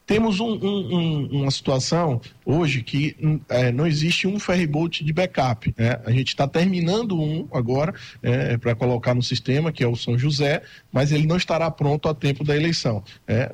[0.05, 5.75] Temos um, um, uma situação hoje que é, não existe um ferryboat de backup.
[5.77, 5.99] Né?
[6.05, 10.17] A gente está terminando um agora é, para colocar no sistema, que é o São
[10.17, 10.61] José,
[10.93, 13.03] mas ele não estará pronto a tempo da eleição.
[13.27, 13.53] É,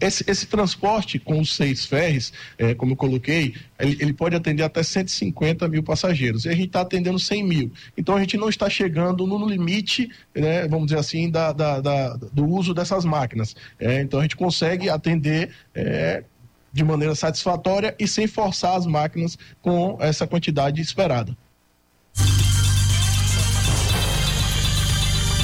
[0.00, 4.64] esse, esse, transporte com os seis ferres, é, como eu coloquei, ele, ele, pode atender
[4.64, 6.44] até 150 mil passageiros.
[6.44, 7.72] E a gente está atendendo 100 mil.
[7.96, 12.16] Então a gente não está chegando no limite, né, vamos dizer assim, da, da, da,
[12.16, 13.54] do uso dessas máquinas.
[13.78, 15.50] É, então a gente consegue atender.
[15.74, 16.24] É,
[16.70, 21.34] de maneira satisfatória e sem forçar as máquinas com essa quantidade esperada.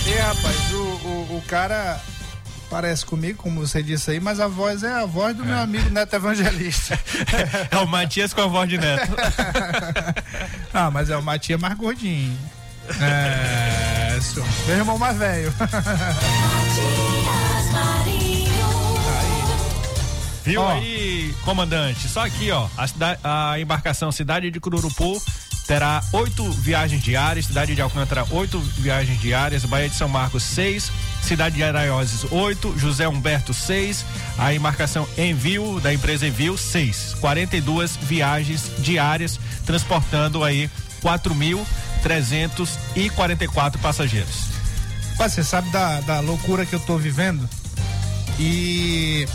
[0.07, 1.99] E rapaz, o, o, o cara
[2.75, 5.47] parece comigo, como você disse aí, mas a voz é a voz do é.
[5.47, 6.99] meu amigo Neto Evangelista.
[7.71, 9.15] é o Matias com a voz de Neto.
[10.75, 12.37] ah, mas é o Matias mais gordinho.
[13.01, 14.45] É, senhor.
[14.67, 15.55] meu irmão mais velho.
[20.45, 20.73] Viu ó.
[20.73, 22.09] aí, comandante?
[22.09, 25.23] Só aqui, ó, a, a embarcação Cidade de Cururupu
[25.65, 30.91] terá oito viagens diárias, Cidade de Alcântara, oito viagens diárias, Bahia de São Marcos, seis,
[31.25, 34.05] Cidade de Araioses, oito, José Humberto, seis,
[34.37, 37.15] a embarcação Envio, da empresa Envio, seis.
[37.21, 40.69] 42 viagens diárias, transportando aí
[41.03, 44.53] 4.344 passageiros.
[45.17, 47.49] Você sabe da, da loucura que eu tô vivendo?
[48.39, 49.27] E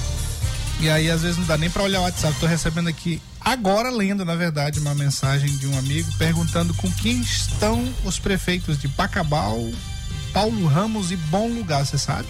[0.81, 2.39] e aí, às vezes, não dá nem para olhar o WhatsApp.
[2.39, 7.19] Tô recebendo aqui, agora lendo, na verdade, uma mensagem de um amigo perguntando com quem
[7.19, 9.59] estão os prefeitos de Bacabal,
[10.33, 12.27] Paulo Ramos e Bom Lugar, você sabe?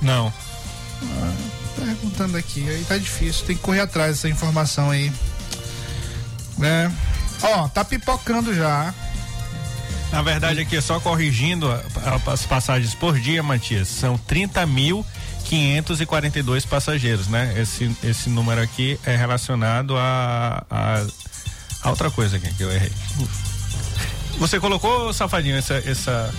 [0.00, 0.32] Não.
[1.02, 1.32] Ah,
[1.76, 5.10] perguntando aqui, aí tá difícil, tem que correr atrás dessa informação aí.
[6.62, 6.90] É.
[7.42, 8.94] Ó, tá pipocando já.
[10.12, 11.70] Na verdade, aqui, só corrigindo
[12.26, 17.54] as passagens por dia, Matias, são 30.542 passageiros, né?
[17.56, 21.06] Esse, esse número aqui é relacionado a, a,
[21.82, 22.90] a outra coisa aqui que eu errei.
[24.38, 25.74] Você colocou, Safadinho, essa.
[25.74, 26.34] essa...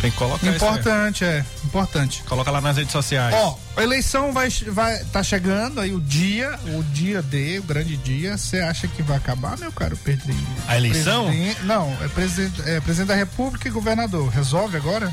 [0.00, 0.46] Tem que colocar.
[0.46, 1.44] Importante, é.
[1.64, 2.22] Importante.
[2.28, 3.34] Coloca lá nas redes sociais.
[3.34, 7.96] Ó, a eleição vai, vai tá chegando aí o dia, o dia D, o grande
[7.96, 8.36] dia.
[8.36, 10.46] Você acha que vai acabar, meu caro Pedrinho?
[10.68, 11.26] A eleição?
[11.26, 14.28] Presidente- não, é presidente, é presidente da República e governador.
[14.28, 15.12] Resolve agora?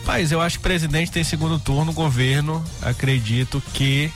[0.00, 4.10] Rapaz, eu acho que presidente tem segundo turno, governo, acredito que.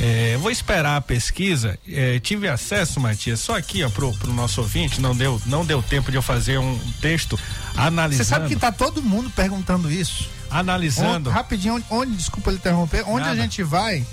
[0.00, 1.78] é, vou esperar a pesquisa.
[1.86, 5.82] É, tive acesso, Matias, só aqui, ó, pro, pro nosso ouvinte, não deu, não deu
[5.82, 7.38] tempo de eu fazer um texto
[7.86, 8.24] analisando.
[8.24, 10.28] Você sabe que tá todo mundo perguntando isso?
[10.50, 11.28] Analisando.
[11.30, 13.32] Onde- rapidinho, onde, desculpa interromper, onde Nada.
[13.32, 14.04] a gente vai,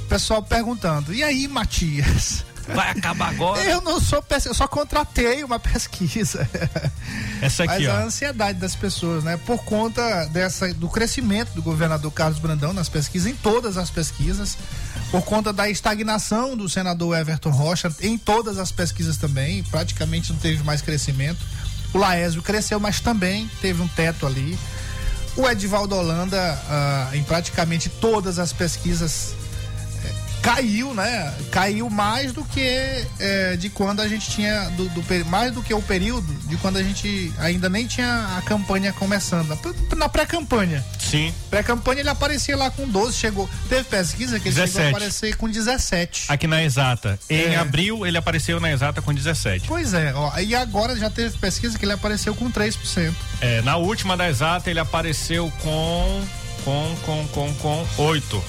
[0.00, 2.44] o pessoal perguntando, e aí, Matias?
[2.74, 3.60] Vai acabar agora?
[3.70, 6.48] Eu não sou pesquisa, eu só contratei uma pesquisa.
[7.42, 8.06] Essa aqui, Mas a ó.
[8.06, 9.36] ansiedade das pessoas, né?
[9.44, 14.56] Por conta dessa, do crescimento do governador Carlos Brandão nas pesquisas, em todas as pesquisas,
[15.10, 20.38] por conta da estagnação do senador Everton Rocha, em todas as pesquisas também, praticamente não
[20.38, 21.40] teve mais crescimento.
[21.94, 24.58] O Laésio cresceu, mas também teve um teto ali.
[25.36, 26.38] O Edivaldo Holanda,
[26.68, 29.34] ah, em praticamente todas as pesquisas,
[30.44, 31.32] caiu, né?
[31.50, 32.60] Caiu mais do que
[33.18, 36.76] eh, de quando a gente tinha, do, do mais do que o período de quando
[36.76, 39.58] a gente ainda nem tinha a campanha começando,
[39.96, 40.84] na- pré-campanha.
[40.98, 41.32] Sim.
[41.48, 43.48] Pré-campanha ele aparecia lá com 12, chegou.
[43.70, 44.86] Teve pesquisa que ele chegou 17.
[44.86, 46.24] a aparecer com 17.
[46.28, 47.18] Aqui na exata.
[47.30, 47.56] Em É.
[47.56, 49.66] abril, ele apareceu na exata com 17.
[49.66, 53.14] Pois é, ó, e agora já teve pesquisa que ele apareceu com 3%.
[53.40, 56.22] É, na última da exata, ele apareceu com.
[56.64, 58.44] com, com, com, com 8.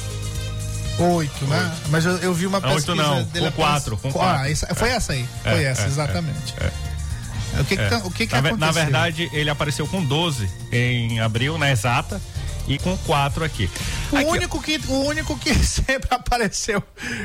[0.97, 1.75] 8, né?
[1.89, 4.51] Mas eu, eu vi uma Não, pesquisa oito não, dele com quatro, com Ah, quatro.
[4.51, 5.25] essa- foi essa aí.
[5.43, 6.53] É, Foi essa, é, exatamente.
[6.59, 7.61] é, é.
[7.61, 7.97] O que que, É.
[8.03, 8.57] o que, que na, aconteceu?
[8.57, 12.21] na verdade, ele apareceu com 12 em abril, na exata,
[12.67, 13.69] e com 4 aqui.
[14.11, 16.83] O Aqui, único, que, o único que sempre apareceu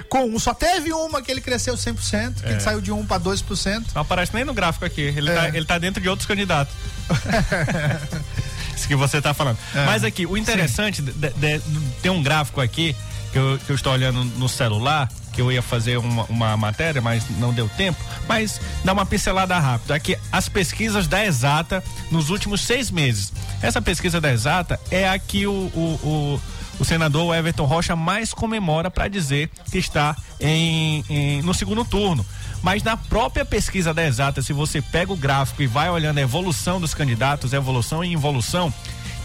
[0.09, 2.61] com um, só teve uma que ele cresceu 100%, que É.
[2.61, 3.87] saiu de 1 para 2%.
[3.95, 5.01] Não aparece nem no gráfico aqui.
[5.01, 5.35] Ele, É.
[5.35, 6.75] tá, ele tá dentro de outros candidatos.
[8.77, 9.59] Isso que você tá falando.
[9.75, 9.85] É.
[9.85, 11.61] Mas aqui, o interessante, de- de- de-
[12.03, 12.95] tem um gráfico aqui
[13.33, 17.01] que eu, que eu estou olhando no celular, que eu ia fazer uma, uma matéria,
[17.01, 17.99] mas não deu tempo.
[18.29, 19.95] Mas dá uma pincelada rápida.
[19.95, 23.33] Aqui, as pesquisas da Exata nos últimos seis meses.
[23.63, 26.41] Essa pesquisa da Exata é a que o, o, o,
[26.81, 32.25] o senador Everton Rocha mais comemora para dizer que está em, em- no segundo turno.
[32.63, 36.21] Mas na própria pesquisa da Exata, se você pega o gráfico e vai olhando a
[36.21, 38.73] evolução dos candidatos, evolução e involução,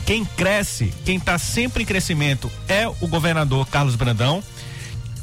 [0.06, 4.44] quem cresce, quem está sempre em crescimento é o governador Carlos Brandão.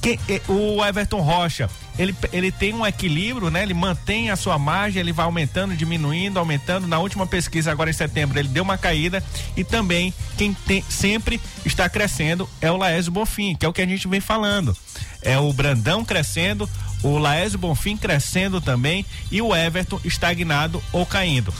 [0.00, 3.62] Quem- eh, o Everton Rocha, ele, ele tem um equilíbrio, né?
[3.62, 6.88] Ele mantém a sua margem, ele vai aumentando, diminuindo, aumentando.
[6.88, 9.22] Na última pesquisa, agora em setembro, ele deu uma caída.
[9.56, 13.82] E também, quem tem, sempre está crescendo é o Laésio Bonfim, que é o que
[13.82, 14.76] a gente vem falando.
[15.22, 16.68] É o Brandão crescendo,
[17.04, 21.54] o Laésio Bonfim crescendo também e o Everton estagnado ou caindo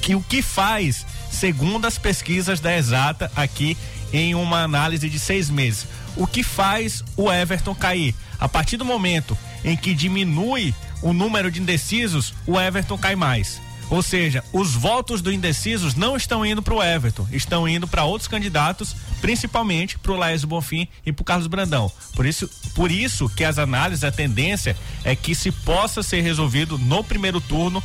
[0.00, 3.76] que o que faz, segundo as pesquisas da Exata aqui
[4.12, 8.14] em uma análise de seis meses, o que faz o Everton cair?
[8.38, 13.60] A partir do momento em que diminui o número de indecisos, o Everton cai mais.
[13.90, 18.04] Ou seja, os votos do indecisos não estão indo para o Everton, estão indo para
[18.04, 21.92] outros candidatos, principalmente para o Laércio Bonfim e para o Carlos Brandão.
[22.14, 26.78] Por isso, por isso que as análises, a tendência é que se possa ser resolvido
[26.78, 27.82] no primeiro turno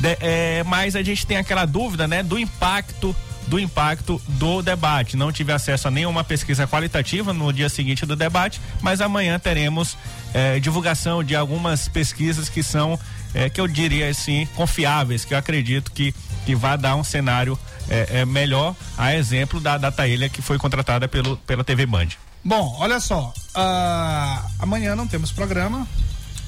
[0.00, 3.14] de- é, mas a gente tem aquela dúvida, né, do impacto
[3.46, 5.16] do impacto do debate.
[5.16, 9.96] Não tive acesso a nenhuma pesquisa qualitativa no dia seguinte do debate, mas amanhã teremos
[10.32, 12.96] é, divulgação de algumas pesquisas que são,
[13.34, 16.14] é, que eu diria assim, confiáveis, que eu acredito que,
[16.46, 20.56] que vai dar um cenário é, é, melhor, a exemplo da Data Ilha que foi
[20.56, 22.08] contratada pelo, pela TV Band.
[22.44, 23.32] Bom, olha só.
[23.56, 25.88] ah, amanhã não temos programa.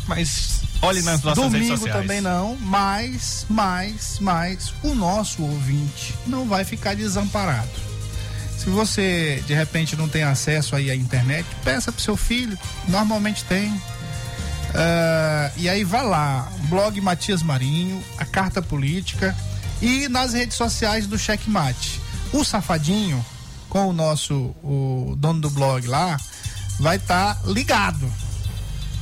[0.07, 2.03] Mas olhe nas nossas redes Domingo sociais.
[2.03, 7.71] também não, mas, mas, mas o nosso ouvinte não vai ficar desamparado.
[8.59, 12.59] Se você de repente não tem acesso aí à internet, peça pro seu filho,
[12.89, 13.81] normalmente tem.
[14.75, 19.37] Ah, e aí vai lá, blog Matias Marinho, a carta política
[19.81, 22.01] e nas redes sociais do Checkmate.
[22.33, 23.25] O Safadinho,
[23.69, 26.17] com o nosso o dono do blog lá,
[26.79, 28.11] vai estar ligado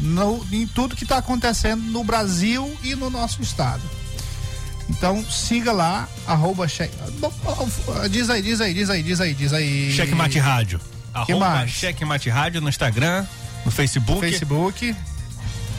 [0.01, 3.82] no- em tudo que está acontecendo no Brasil e no nosso estado.
[4.88, 6.94] Então siga lá, arroba cheque.
[8.11, 9.92] Diz aí, diz aí, diz aí, diz aí, diz aí.
[9.94, 10.80] Checkmate Rádio.
[11.14, 11.66] Arroba?
[11.68, 13.24] Checkmate Rádio no Instagram,
[13.64, 14.20] no Facebook.
[14.20, 14.96] Facebook.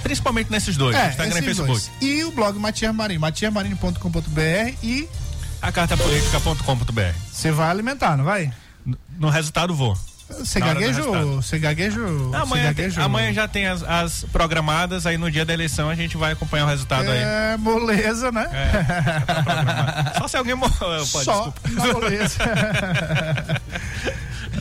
[0.03, 1.67] principalmente nesses dois, É, Instagram e Facebook.
[1.71, 1.91] dois.
[2.01, 5.07] E o blog Matias Marinho, matiasmarinho.com.br e
[5.61, 7.13] A cartapolitica.com.br.
[7.31, 8.51] você vai alimentar, não vai?
[9.19, 9.95] No resultado vou.
[10.39, 12.33] Você gaguejou, você gaguejou.
[12.35, 13.03] Amanhã, você tem- gaguejou.
[13.03, 16.65] amanhã já tem as, as programadas, aí no dia da eleição a gente vai acompanhar
[16.65, 17.19] o resultado aí.
[17.19, 18.47] É, moleza, né?
[20.17, 21.05] Só se alguém morrer.
[21.05, 21.19] Só
[21.51, 21.61] desculpa.
[21.71, 22.37] na moleza.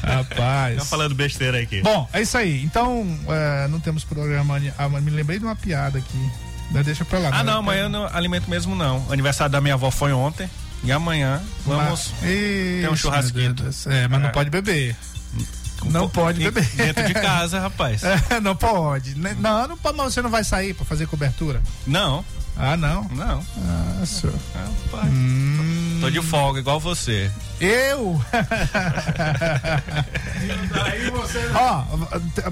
[0.03, 0.77] Rapaz.
[0.79, 1.83] Tá falando besteira aqui.
[1.83, 2.62] Bom, é isso aí.
[2.62, 4.61] Então, é, não temos programa.
[4.79, 6.31] Ah, me lembrei de uma piada aqui.
[6.71, 7.29] Mas deixa pra lá.
[7.33, 7.51] Ah, né?
[7.53, 9.05] não, amanhã eu não alimento mesmo não.
[9.09, 10.49] O aniversário da minha avó foi ontem.
[10.83, 13.55] E amanhã vamos Mas- ter um churrasquinho.
[13.87, 14.97] É, mas não pode beber.
[15.85, 16.64] Não pode beber.
[16.76, 18.03] Dentro de casa, rapaz.
[18.31, 19.14] É, não pode.
[19.18, 21.62] Ne- Não, não pode, mas você não vai sair pra fazer cobertura?
[21.87, 22.24] Não.
[22.57, 23.05] Ah, não?
[23.11, 23.43] Não.
[23.66, 24.35] Ah, senhor.
[24.55, 25.11] Rapaz.
[26.01, 27.31] Tô de folga, igual você.
[27.61, 28.20] Eu?
[31.55, 31.85] Ó,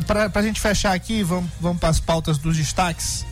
[0.07, 3.26] pra, pra gente fechar aqui, vamos, vamos para as pautas dos destaques.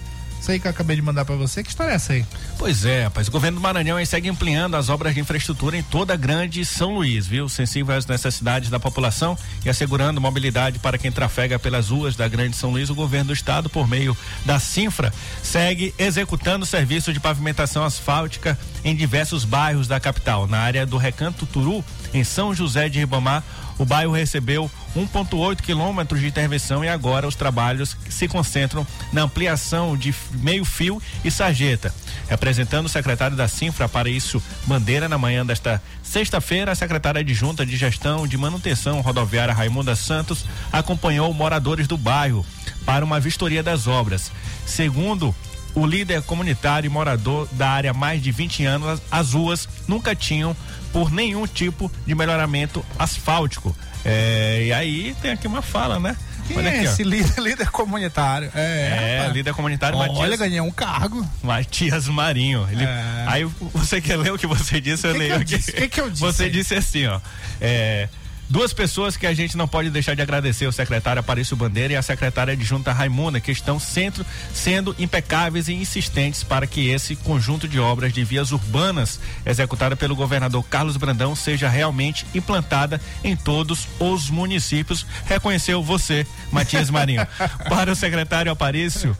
[0.46, 1.60] Isso aí que eu acabei de mandar pra você.
[1.60, 2.24] Que história é essa aí?
[2.56, 3.26] Pois é, rapaz.
[3.26, 6.94] O governo do Maranhão segue ampliando as obras de infraestrutura em toda a grande São
[6.94, 7.48] Luís, viu?
[7.48, 12.54] Sensível às necessidades da população e assegurando mobilidade para quem trafega pelas ruas da grande
[12.54, 17.82] São Luís, o governo do estado, por meio da Sinfra, segue executando serviços de pavimentação
[17.84, 20.46] asfáltica em diversos bairros da capital.
[20.46, 21.84] Na área do Recanto Turu,
[22.14, 23.42] em São José de Ribamar,
[23.78, 29.96] o bairro recebeu 1,8 quilômetros de intervenção e agora os trabalhos se concentram na ampliação
[29.96, 31.94] de f- meio fio e sarjeta.
[32.28, 37.64] Representando o secretário da Sinfra para isso, Bandeira, na manhã desta sexta-feira, a secretária adjunta
[37.66, 42.44] de gestão de manutenção rodoviária Raimunda Santos acompanhou moradores do bairro
[42.84, 44.30] para uma vistoria das obras.
[44.64, 45.34] Segundo
[45.76, 50.14] o líder comunitário e morador da área há mais de 20 anos, as ruas nunca
[50.16, 50.56] tinham
[50.92, 53.76] por nenhum tipo de melhoramento asfáltico.
[54.04, 56.16] É, e aí tem aqui uma fala, né?
[56.48, 56.90] Quem Olha é aqui, ó.
[56.92, 58.50] esse líder, líder comunitário?
[58.54, 61.28] É, É, líder comunitário Olha, Matias, ganhei um cargo.
[61.42, 62.66] Matias Marinho.
[62.70, 63.24] Ele- É.
[63.26, 65.06] Aí você quer ler o que você disse?
[65.06, 65.56] Eu Que que leio eu aqui.
[65.56, 65.72] disse?
[65.72, 66.50] Que que eu disse Você aí?
[66.50, 67.20] disse assim, ó.
[67.60, 68.08] é,
[68.48, 71.96] Duas pessoas que a gente não pode deixar de agradecer, o secretário Aparício Bandeira e
[71.96, 74.24] a secretária adjunta Raimunda, que estão centro,
[74.54, 80.14] sendo impecáveis e insistentes para que esse conjunto de obras de vias urbanas executada pelo
[80.14, 85.04] governador Carlos Brandão seja realmente implantada em todos os municípios.
[85.26, 87.26] Reconheceu você, Matias Marinho.
[87.68, 89.16] para o secretário Aparício,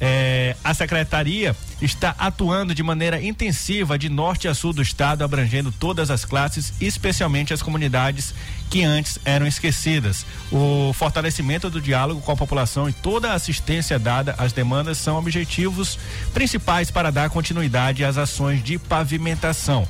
[0.00, 5.70] é, a secretaria está atuando de maneira intensiva de norte a sul do estado, abrangendo
[5.72, 8.34] todas as classes, especialmente as comunidades
[8.70, 10.26] que antes eram esquecidas.
[10.50, 15.16] O fortalecimento do diálogo com a população e toda a assistência dada às demandas são
[15.16, 15.98] objetivos
[16.32, 19.86] principais para dar continuidade às ações de pavimentação.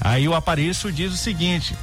[0.00, 1.74] Aí o Aparício diz o seguinte: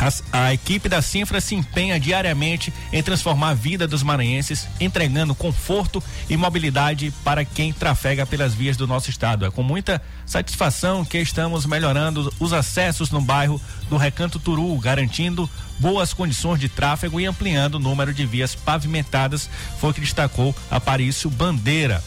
[0.00, 5.34] as- A, equipe da Sinfra se empenha diariamente em transformar a vida dos maranhenses, entregando
[5.34, 9.44] conforto e mobilidade para quem trafega pelas vias do nosso estado.
[9.44, 15.48] É com muita satisfação que estamos melhorando os acessos no bairro do Recanto Turu, garantindo
[15.78, 19.48] boas condições de tráfego e ampliando o número de vias pavimentadas,
[19.80, 22.02] foi o que destacou Aparício Bandeira.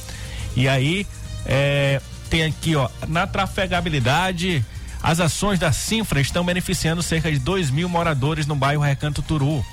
[0.55, 1.05] E aí,
[1.45, 4.63] é, tem aqui, ó, na trafegabilidade.
[5.03, 9.63] As ações da Sinfra estão beneficiando cerca de 2 mil moradores no bairro Recanto Turu.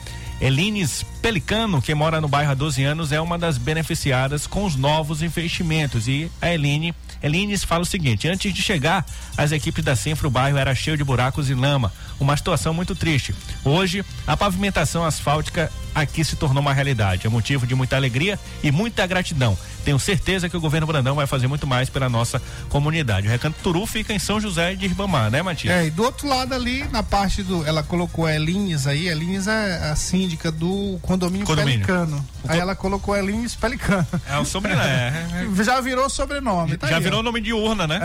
[0.41, 4.75] Elines Pelicano, que mora no bairro há 12 anos, é uma das beneficiadas com os
[4.75, 6.09] novos investimentos.
[6.09, 6.93] E a Eline,
[7.23, 9.05] Elines fala o seguinte: antes de chegar
[9.37, 11.93] às equipes da Sinfra, o bairro era cheio de buracos e lama.
[12.19, 13.35] Uma situação muito triste.
[13.65, 17.27] Hoje, a pavimentação asfáltica aqui se tornou uma realidade.
[17.27, 19.57] É motivo de muita alegria e muita gratidão.
[19.85, 23.27] Tenho certeza que o governo Brandão vai fazer muito mais pela nossa comunidade.
[23.27, 25.75] O Recanto Turu fica em São José de Ribamar, né, Matias?
[25.75, 27.67] É, e do outro lado ali, na parte do.
[27.67, 29.09] Ela colocou a Elinhas aí.
[29.09, 31.87] A Elinhas é a síndica do condomínio, Condomínio.
[31.87, 32.27] Pelicano.
[32.47, 34.07] Aí ela colocou Elinhas Pelicano.
[34.29, 34.87] É o sobrenome.
[34.87, 36.77] É, Já virou sobrenome.
[36.77, 37.03] tá Já aí.
[37.11, 38.01] Virou nome de urna, né?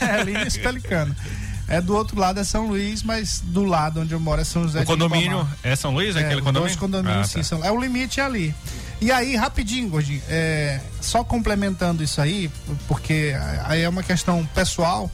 [0.00, 1.14] É, Elinhas Pelicano.
[1.68, 4.64] É do outro lado é São Luís, mas do lado onde eu moro é São
[4.64, 5.56] José O de condomínio Ribamar.
[5.62, 6.62] é São Luís, É, aquele os condomínio?
[6.68, 7.44] Dois condomínios, Ah, sim, tá.
[7.44, 8.52] são- é o limite ali.
[9.00, 12.50] E aí, rapidinho, Gordinho, é, só complementando isso aí,
[12.88, 13.34] porque
[13.64, 15.08] aí é uma questão pessoal,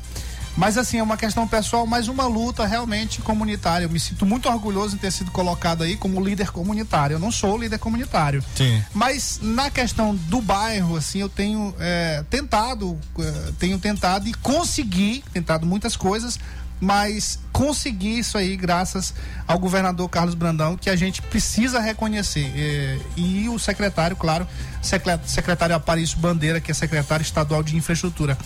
[0.57, 3.84] mas assim, é uma questão pessoal, mas uma luta realmente comunitária.
[3.84, 7.14] Eu me sinto muito orgulhoso em ter sido colocado aí como líder comunitário.
[7.14, 8.42] Eu não sou líder comunitário.
[8.54, 8.82] Sim.
[8.94, 15.22] Mas na questão do bairro, assim, eu tenho é, tentado, é, tenho tentado e consegui,
[15.32, 16.38] tentado muitas coisas,
[16.81, 19.14] mas consegui isso aí graças
[19.47, 22.53] ao governador Carlos Brandão, que a gente precisa reconhecer.
[22.55, 24.47] É, e o secretário, claro,
[24.83, 28.37] secre- secretário Aparício Bandeira, que é secretário estadual de infraestrutura.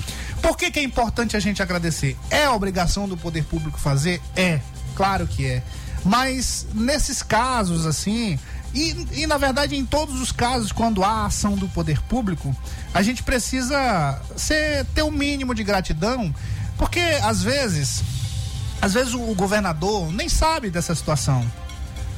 [0.41, 2.17] Por que, que é importante a gente agradecer?
[2.31, 4.21] É obrigação do poder público fazer?
[4.37, 4.61] É,
[4.95, 5.63] claro que é.
[6.05, 8.39] Mas nesses casos, assim,
[8.73, 12.55] E, e, na verdade, em todos os casos, quando há ação do poder público,
[12.95, 16.33] a gente precisa ser, ter o um mínimo de gratidão,
[16.79, 18.01] porque às vezes,
[18.81, 21.45] às vezes o governador nem sabe dessa situação.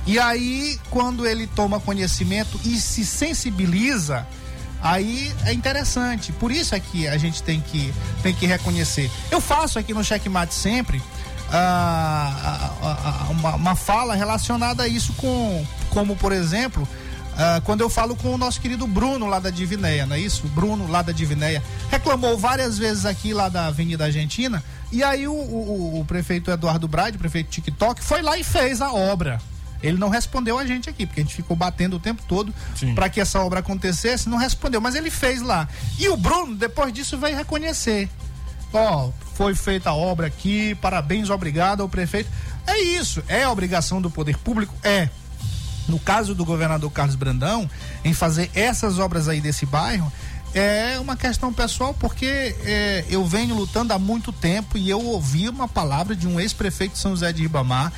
[0.06, 4.26] E aí, quando ele toma conhecimento e se sensibiliza,
[4.82, 6.32] aí é interessante.
[6.32, 9.10] Por isso é que a gente tem que, tem que reconhecer.
[9.30, 11.00] Eu faço aqui no Checkmate sempre
[11.54, 16.88] ah, ah, ah, uma, uma fala relacionada a isso com, como por exemplo,
[17.64, 20.46] quando eu falo com o nosso querido Bruno lá da Divinéia, não é isso?
[20.48, 21.62] Bruno lá da Divinéia.
[21.90, 24.62] Reclamou várias vezes aqui lá da Avenida Argentina.
[24.92, 28.92] E aí o, o, o prefeito Eduardo Brade, prefeito TikTok, foi lá e fez a
[28.92, 29.40] obra.
[29.82, 32.54] Ele não respondeu a gente aqui, porque a gente ficou batendo o tempo todo
[32.94, 35.68] para que essa obra acontecesse, não respondeu, mas ele fez lá.
[35.98, 38.08] E o Bruno, depois disso, veio reconhecer.
[38.72, 42.30] Ó, oh, foi feita a obra aqui, parabéns, obrigado ao prefeito.
[42.66, 44.72] É isso, é a obrigação do poder público?
[44.84, 45.08] É
[45.88, 47.68] no caso do governador Carlos Brandão,
[48.04, 50.12] em fazer essas obras aí desse bairro,
[50.54, 55.48] é uma questão pessoal, porque é, eu venho lutando há muito tempo e eu ouvi
[55.48, 57.92] uma palavra de um ex-prefeito de São José de Ribamar.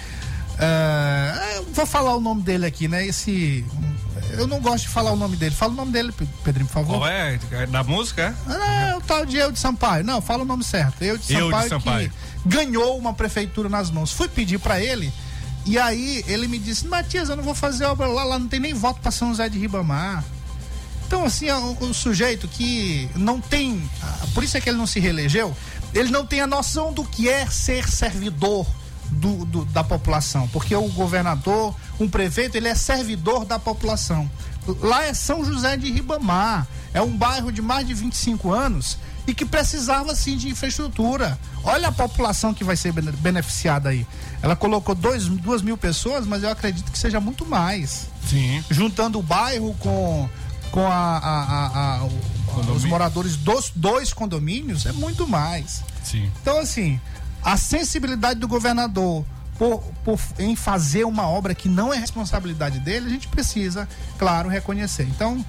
[0.59, 3.07] É, vou falar o nome dele aqui, né?
[3.07, 3.65] Esse.
[4.33, 5.55] Eu não gosto de falar o nome dele.
[5.55, 6.13] Fala o nome dele,
[6.45, 6.99] Pedrinho, por favor.
[6.99, 7.39] Qual é?
[7.71, 8.35] Da música?
[8.49, 10.05] É, é o tal de Eu de Sampaio.
[10.05, 11.03] Não, fala o nome certo.
[11.03, 12.11] Eu de Sampaio, eu de Sampaio.
[12.11, 14.13] que ganhou uma prefeitura nas mãos.
[14.13, 15.13] Fui pedir para ele
[15.67, 18.61] e aí ele me disse, Matias, eu não vou fazer obra lá, lá não tem
[18.61, 20.23] nem voto para São José de Ribamar.
[21.07, 23.83] Então, assim, o, o, sujeito que não tem.
[24.33, 25.55] Por isso é que ele não se reelegeu,
[25.93, 28.67] ele não tem a noção do que é ser servidor
[29.11, 30.49] do, do, da população.
[30.49, 34.31] Porque o governador, um prefeito, ele é servidor da população.
[34.81, 36.67] Lá é São José de Ribamar.
[36.93, 41.39] É um bairro de mais de 25 anos e que precisava sim de infraestrutura.
[41.63, 44.07] Olha a população que vai ser beneficiada aí.
[44.43, 48.09] Ela colocou dois, duas mil pessoas, mas eu acredito que seja muito mais.
[48.29, 48.63] Sim.
[48.71, 50.29] Juntando o bairro com,
[50.75, 52.05] com a, a, a,
[52.73, 55.85] os moradores dos dois condomínios, é muito mais.
[56.03, 56.29] Sim.
[56.43, 57.01] Então, assim,
[57.45, 59.25] a sensibilidade do governador
[59.57, 64.49] por, por, em fazer uma obra que não é responsabilidade dele, a gente precisa, claro,
[64.49, 65.05] reconhecer.
[65.05, 65.47] Então,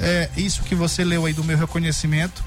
[0.00, 2.42] é, isso que você leu aí do meu reconhecimento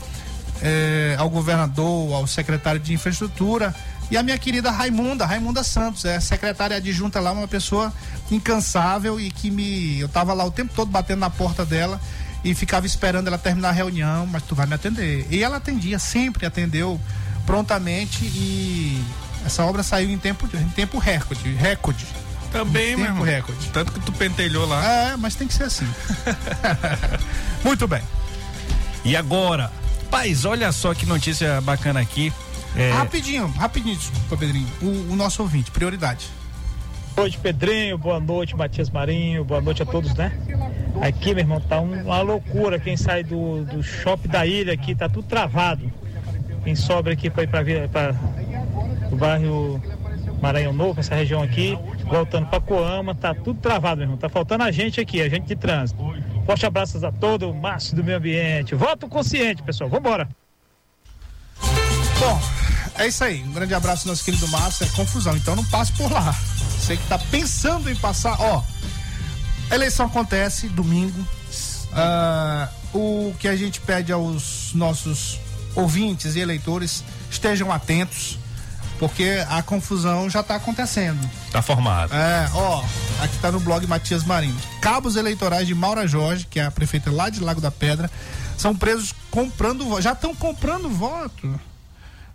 [0.61, 3.73] é, ao governador, ao secretário de infraestrutura
[4.11, 7.93] e a minha querida Raimunda, Raimunda Santos, é secretária adjunta lá, uma pessoa
[8.31, 9.99] incansável e que me.
[9.99, 11.99] Eu tava lá o tempo todo batendo na porta dela
[12.43, 15.27] e ficava esperando ela terminar a reunião, mas tu vai me atender.
[15.29, 16.99] E ela atendia, sempre atendeu
[17.45, 19.03] prontamente e
[19.45, 22.05] essa obra saiu em tempo, em tempo recorde, recorde.
[22.51, 23.23] Também, tempo mesmo.
[23.23, 23.69] recorde.
[23.69, 24.83] Tanto que tu pentelhou lá.
[24.83, 25.87] É, mas tem que ser assim.
[27.63, 28.01] Muito bem.
[29.05, 29.71] E agora,
[30.09, 32.33] Paz, olha só que notícia bacana aqui.
[32.75, 32.91] É...
[32.91, 34.67] Rapidinho, rapidinho, desculpa, Pedrinho.
[34.81, 36.29] O, o nosso ouvinte, prioridade.
[37.15, 37.97] Boa noite, Pedrinho.
[37.97, 39.43] Boa noite, Matias Marinho.
[39.43, 40.31] Boa noite a todos, né?
[41.01, 42.79] Aqui, meu irmão, tá uma loucura.
[42.79, 45.91] Quem sai do, do shopping da ilha aqui, tá tudo travado.
[46.63, 48.15] Quem sobra aqui para ir para
[49.11, 49.81] o bairro
[50.41, 54.17] Maranhão Novo, essa região aqui, voltando para Coama, tá tudo travado, meu irmão.
[54.17, 56.01] Tá faltando a gente aqui, a gente de trânsito.
[56.45, 58.75] Forte abraços a todo o Márcio do Meio Ambiente.
[58.75, 59.89] Voto consciente, pessoal.
[59.89, 60.27] Vambora.
[62.19, 62.41] Bom,
[62.95, 63.41] é isso aí.
[63.43, 64.85] Um grande abraço, nosso querido Márcio.
[64.85, 66.35] É confusão, então não passe por lá.
[66.77, 68.63] Você que tá pensando em passar, ó.
[69.69, 71.19] A eleição acontece domingo.
[71.91, 75.39] Uh, o que a gente pede aos nossos
[75.75, 78.37] ouvintes e eleitores estejam atentos
[78.99, 81.19] porque a confusão já está acontecendo.
[81.45, 82.13] Está formado.
[82.13, 82.83] É, ó,
[83.21, 84.57] aqui está no blog Matias Marinho.
[84.81, 88.11] Cabos eleitorais de Maura Jorge, que é a prefeita lá de Lago da Pedra,
[88.57, 91.59] são presos comprando, já estão comprando voto.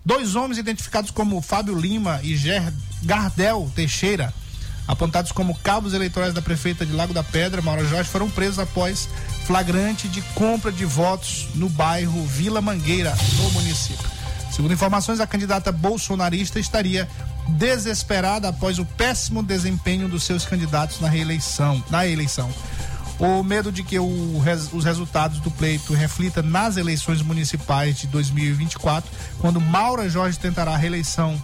[0.05, 2.71] Dois homens identificados como Fábio Lima e Ger
[3.03, 4.35] Gardel Teixeira,
[4.87, 9.09] apontados como cabos eleitorais da prefeita de Lago da Pedra, Maura Jorge, foram presos após
[9.47, 14.07] flagrante de compra de votos no bairro Vila Mangueira, no município.
[14.53, 17.09] Segundo informações, a candidata bolsonarista estaria
[17.49, 22.51] desesperada após o péssimo desempenho dos seus candidatos na reeleição, na eleição.
[23.19, 24.43] O medo de que o,
[24.73, 30.77] os resultados do pleito reflita nas eleições municipais de 2024, quando Maura Jorge tentará a
[30.77, 31.41] reeleição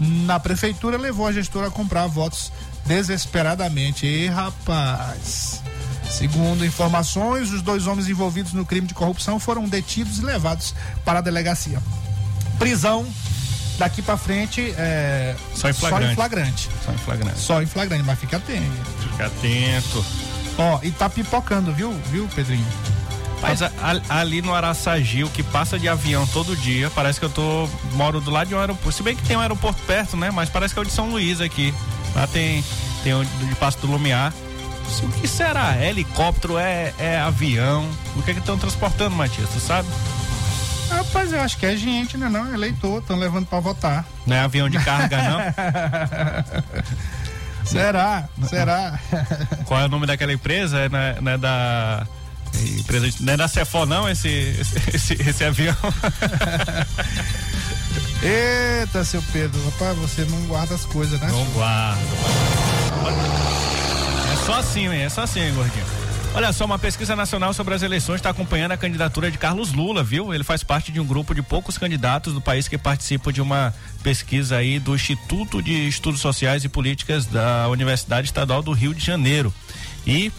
[0.00, 2.50] na prefeitura, levou a gestora a comprar votos
[2.86, 4.06] desesperadamente.
[4.06, 5.62] E rapaz.
[6.10, 11.18] Segundo informações, os dois homens envolvidos no crime de corrupção foram detidos e levados para
[11.18, 11.80] a delegacia
[12.60, 13.06] prisão
[13.78, 16.04] daqui para frente é só em flagrante.
[16.04, 16.68] Só em flagrante.
[16.84, 17.40] Só em flagrante.
[17.40, 18.90] Só em flagrante, mas fica atento.
[19.00, 20.04] Fica atento.
[20.60, 22.66] Ó, e tá pipocando, viu, viu, Pedrinho?
[23.40, 27.24] Mas a, a, ali no Araçagi, o que passa de avião todo dia, parece que
[27.24, 28.92] eu tô moro do lado de um aeroporto.
[28.92, 30.30] Se bem que tem um aeroporto perto, né?
[30.30, 31.72] Mas parece que é o de São Luís aqui.
[32.14, 32.62] Lá tem
[33.02, 34.34] tem o de Passo do Lumiar.
[35.02, 35.76] O que será?
[35.76, 36.58] É helicóptero?
[36.58, 37.88] É, é avião?
[38.16, 39.48] O que é que estão transportando, Matias?
[39.48, 39.88] Tu sabe?
[40.90, 42.28] Rapaz, eu acho que é gente, né?
[42.28, 44.04] Não, é eleitor, estão levando pra votar.
[44.26, 45.40] Não é avião de carga, não?
[47.64, 48.28] Será?
[48.48, 48.98] Será?
[49.66, 50.78] Qual é o nome daquela empresa?
[50.78, 52.06] É, não é, não é da.
[52.78, 55.76] Empresa, não é da Cefó, não, esse, esse, esse, esse avião.
[58.22, 61.28] Eita, seu Pedro, rapaz, você não guarda as coisas, né?
[61.30, 62.00] Não guarda.
[64.32, 65.02] É só assim, hein?
[65.04, 65.99] É só assim, hein, gordinho.
[66.32, 70.04] Olha só, uma pesquisa nacional sobre as eleições está acompanhando a candidatura de Carlos Lula,
[70.04, 70.32] viu?
[70.32, 73.74] Ele faz parte de um grupo de poucos candidatos do país que participam de uma
[74.02, 79.04] pesquisa aí do Instituto de Estudos Sociais e Políticas da Universidade Estadual do Rio de
[79.04, 79.52] Janeiro.
[80.06, 80.30] E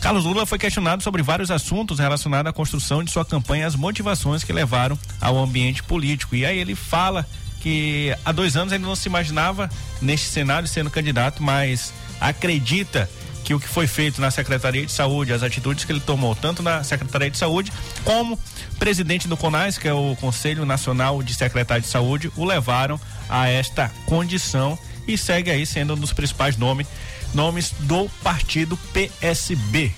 [0.00, 3.76] Carlos Lula foi questionado sobre vários assuntos relacionados à construção de sua campanha e as
[3.76, 6.34] motivações que levaram ao ambiente político.
[6.34, 7.24] E aí ele fala
[7.60, 9.70] que há dois anos ele não se imaginava
[10.02, 15.32] neste cenário sendo candidato, mas acredita que o que foi feito na Secretaria de Saúde,
[15.32, 17.72] as atitudes que ele tomou, tanto na Secretaria de Saúde,
[18.04, 18.38] como
[18.78, 23.48] presidente do CONAS, que é o Conselho Nacional de Secretário de Saúde, o levaram a
[23.48, 26.86] esta condição e segue aí sendo um dos principais nomes,
[27.34, 29.92] nomes do partido PSB.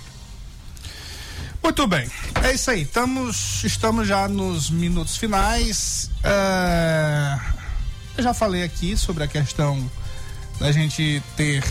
[1.62, 2.08] Muito bem,
[2.42, 2.82] é isso aí.
[2.82, 6.10] Estamos, estamos já nos minutos finais.
[6.22, 7.38] É,
[8.16, 9.90] Eu já falei aqui sobre a questão
[10.58, 11.62] da gente ter.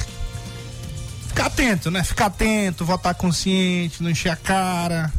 [1.38, 2.04] Ficar atento, né?
[2.04, 5.14] Ficar atento, votar consciente, não encher a cara.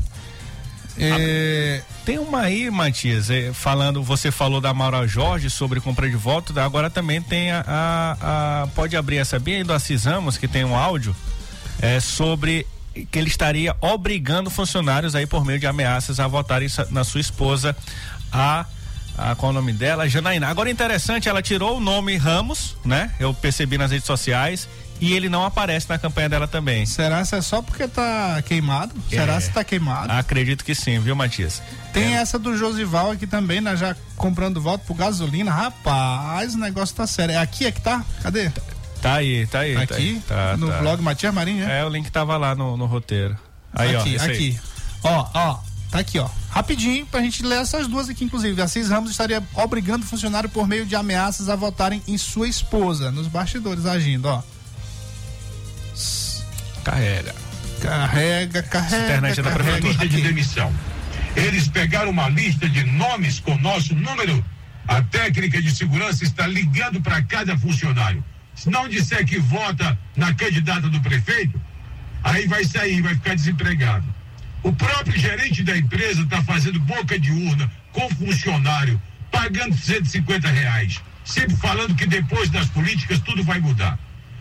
[0.99, 6.16] É, Tem uma aí, Matias, eh, falando, você falou da Maura Jorge sobre compra de
[6.16, 10.37] voto, agora também tem a, a- a- pode abrir essa bem aí do Assis Ramos,
[10.37, 11.14] que tem um áudio,
[11.81, 12.66] é, sobre
[13.12, 17.77] que ele estaria obrigando funcionários aí por meio de ameaças a votarem na sua esposa,
[18.33, 18.66] a,
[19.16, 20.09] a qual é o nome dela?
[20.09, 20.49] Janaína.
[20.49, 23.12] Agora interessante, ela tirou o nome Ramos, né?
[23.21, 24.69] Eu percebi nas redes sociais
[25.01, 26.84] e ele não aparece na campanha dela também.
[26.86, 28.94] Será que é só porque tá queimado?
[29.09, 29.40] Será É.
[29.40, 30.12] se tá queimado?
[30.12, 31.62] Acredito que sim, viu, Matias?
[31.92, 33.76] Tem essa do Josival aqui também, né?
[33.76, 35.51] Já comprando voto por gasolina.
[35.51, 37.34] Rapaz, o negócio tá sério.
[37.34, 38.05] É aqui é que tá?
[38.22, 38.51] Cadê?
[39.01, 39.74] Tá aí, tá aí.
[39.74, 39.94] tá Aqui?
[39.94, 40.78] aí, tá, no tá.
[40.78, 41.80] blog Matias Marinho, é?
[41.80, 43.36] É, o link tava lá no, no roteiro.
[43.72, 44.24] Aí, aqui, ó.
[44.24, 44.61] aqui.
[45.05, 45.59] Ó, ó.
[45.90, 46.28] Tá aqui, ó.
[46.51, 48.61] Rapidinho pra gente ler essas duas aqui, inclusive.
[48.61, 53.11] Assis Ramos estaria obrigando o funcionário por meio de ameaças a votarem em sua esposa,
[53.12, 54.42] nos bastidores agindo, ó.
[56.89, 57.34] Carrega.
[57.82, 59.05] Carrega, carrega.
[59.05, 59.89] Internet da carrega.
[59.89, 60.72] lista de demissão.
[61.36, 64.43] Eles pegaram uma lista de nomes com nosso número.
[64.86, 68.24] A técnica de segurança está ligando para cada funcionário.
[68.55, 71.61] Se não disser que vota na candidata do prefeito,
[72.24, 74.07] aí vai sair, vai ficar desempregado.
[74.62, 81.01] O próprio gerente da empresa está fazendo boca de urna com funcionário, pagando 150 reais,
[81.24, 83.99] sempre falando que depois das políticas tudo vai mudar.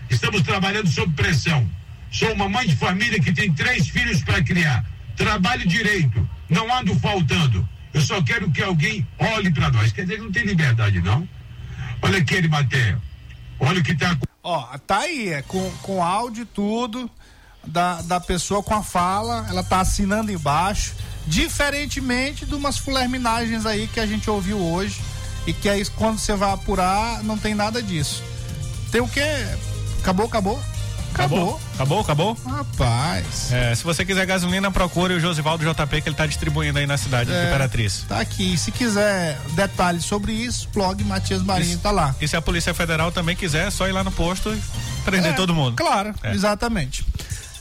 [0.09, 1.69] Estamos trabalhando sob pressão.
[2.11, 4.85] Sou uma mãe de família que tem três filhos para criar.
[5.15, 7.67] Trabalho direito, não ando faltando.
[7.93, 9.91] Eu só quero que alguém olhe para nós.
[9.91, 11.27] Quer dizer não tem liberdade, não?
[12.01, 13.01] Olha aqui, Arimateia.
[13.59, 17.11] Olha o que está Ó, tá aí, é com, com áudio e tudo
[17.67, 20.95] da, da pessoa com a fala, ela tá assinando embaixo,
[21.25, 25.01] diferentemente de umas fulerminagens aí que a gente ouviu hoje
[25.45, 28.23] e que aí quando você vai apurar não tem nada disso.
[28.91, 29.27] Tem o quê?
[29.99, 30.61] Acabou, acabou?
[31.17, 31.59] Acabou.
[31.73, 32.37] Acabou, acabou?
[32.45, 33.51] Rapaz.
[33.51, 36.95] É, se você quiser gasolina, procure o Josivaldo JP que ele tá distribuindo aí na
[36.97, 38.05] cidade de É, Imperatriz.
[38.07, 38.55] Tá aqui.
[38.55, 42.15] Se quiser detalhes sobre isso, blog Matias Marinho tá lá.
[42.21, 44.61] E se a Polícia Federal também quiser, é só ir lá no posto e
[45.03, 45.75] prender É, todo mundo.
[45.75, 46.33] Claro, É.
[46.33, 47.03] exatamente.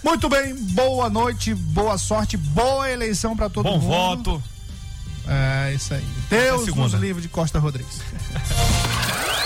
[0.04, 3.86] Muito bem, boa noite, boa sorte, boa eleição pra todo Bom mundo.
[3.86, 4.42] voto.
[5.26, 6.04] É, isso aí.
[6.28, 8.00] Deus nos livre de Costa Rodrigues.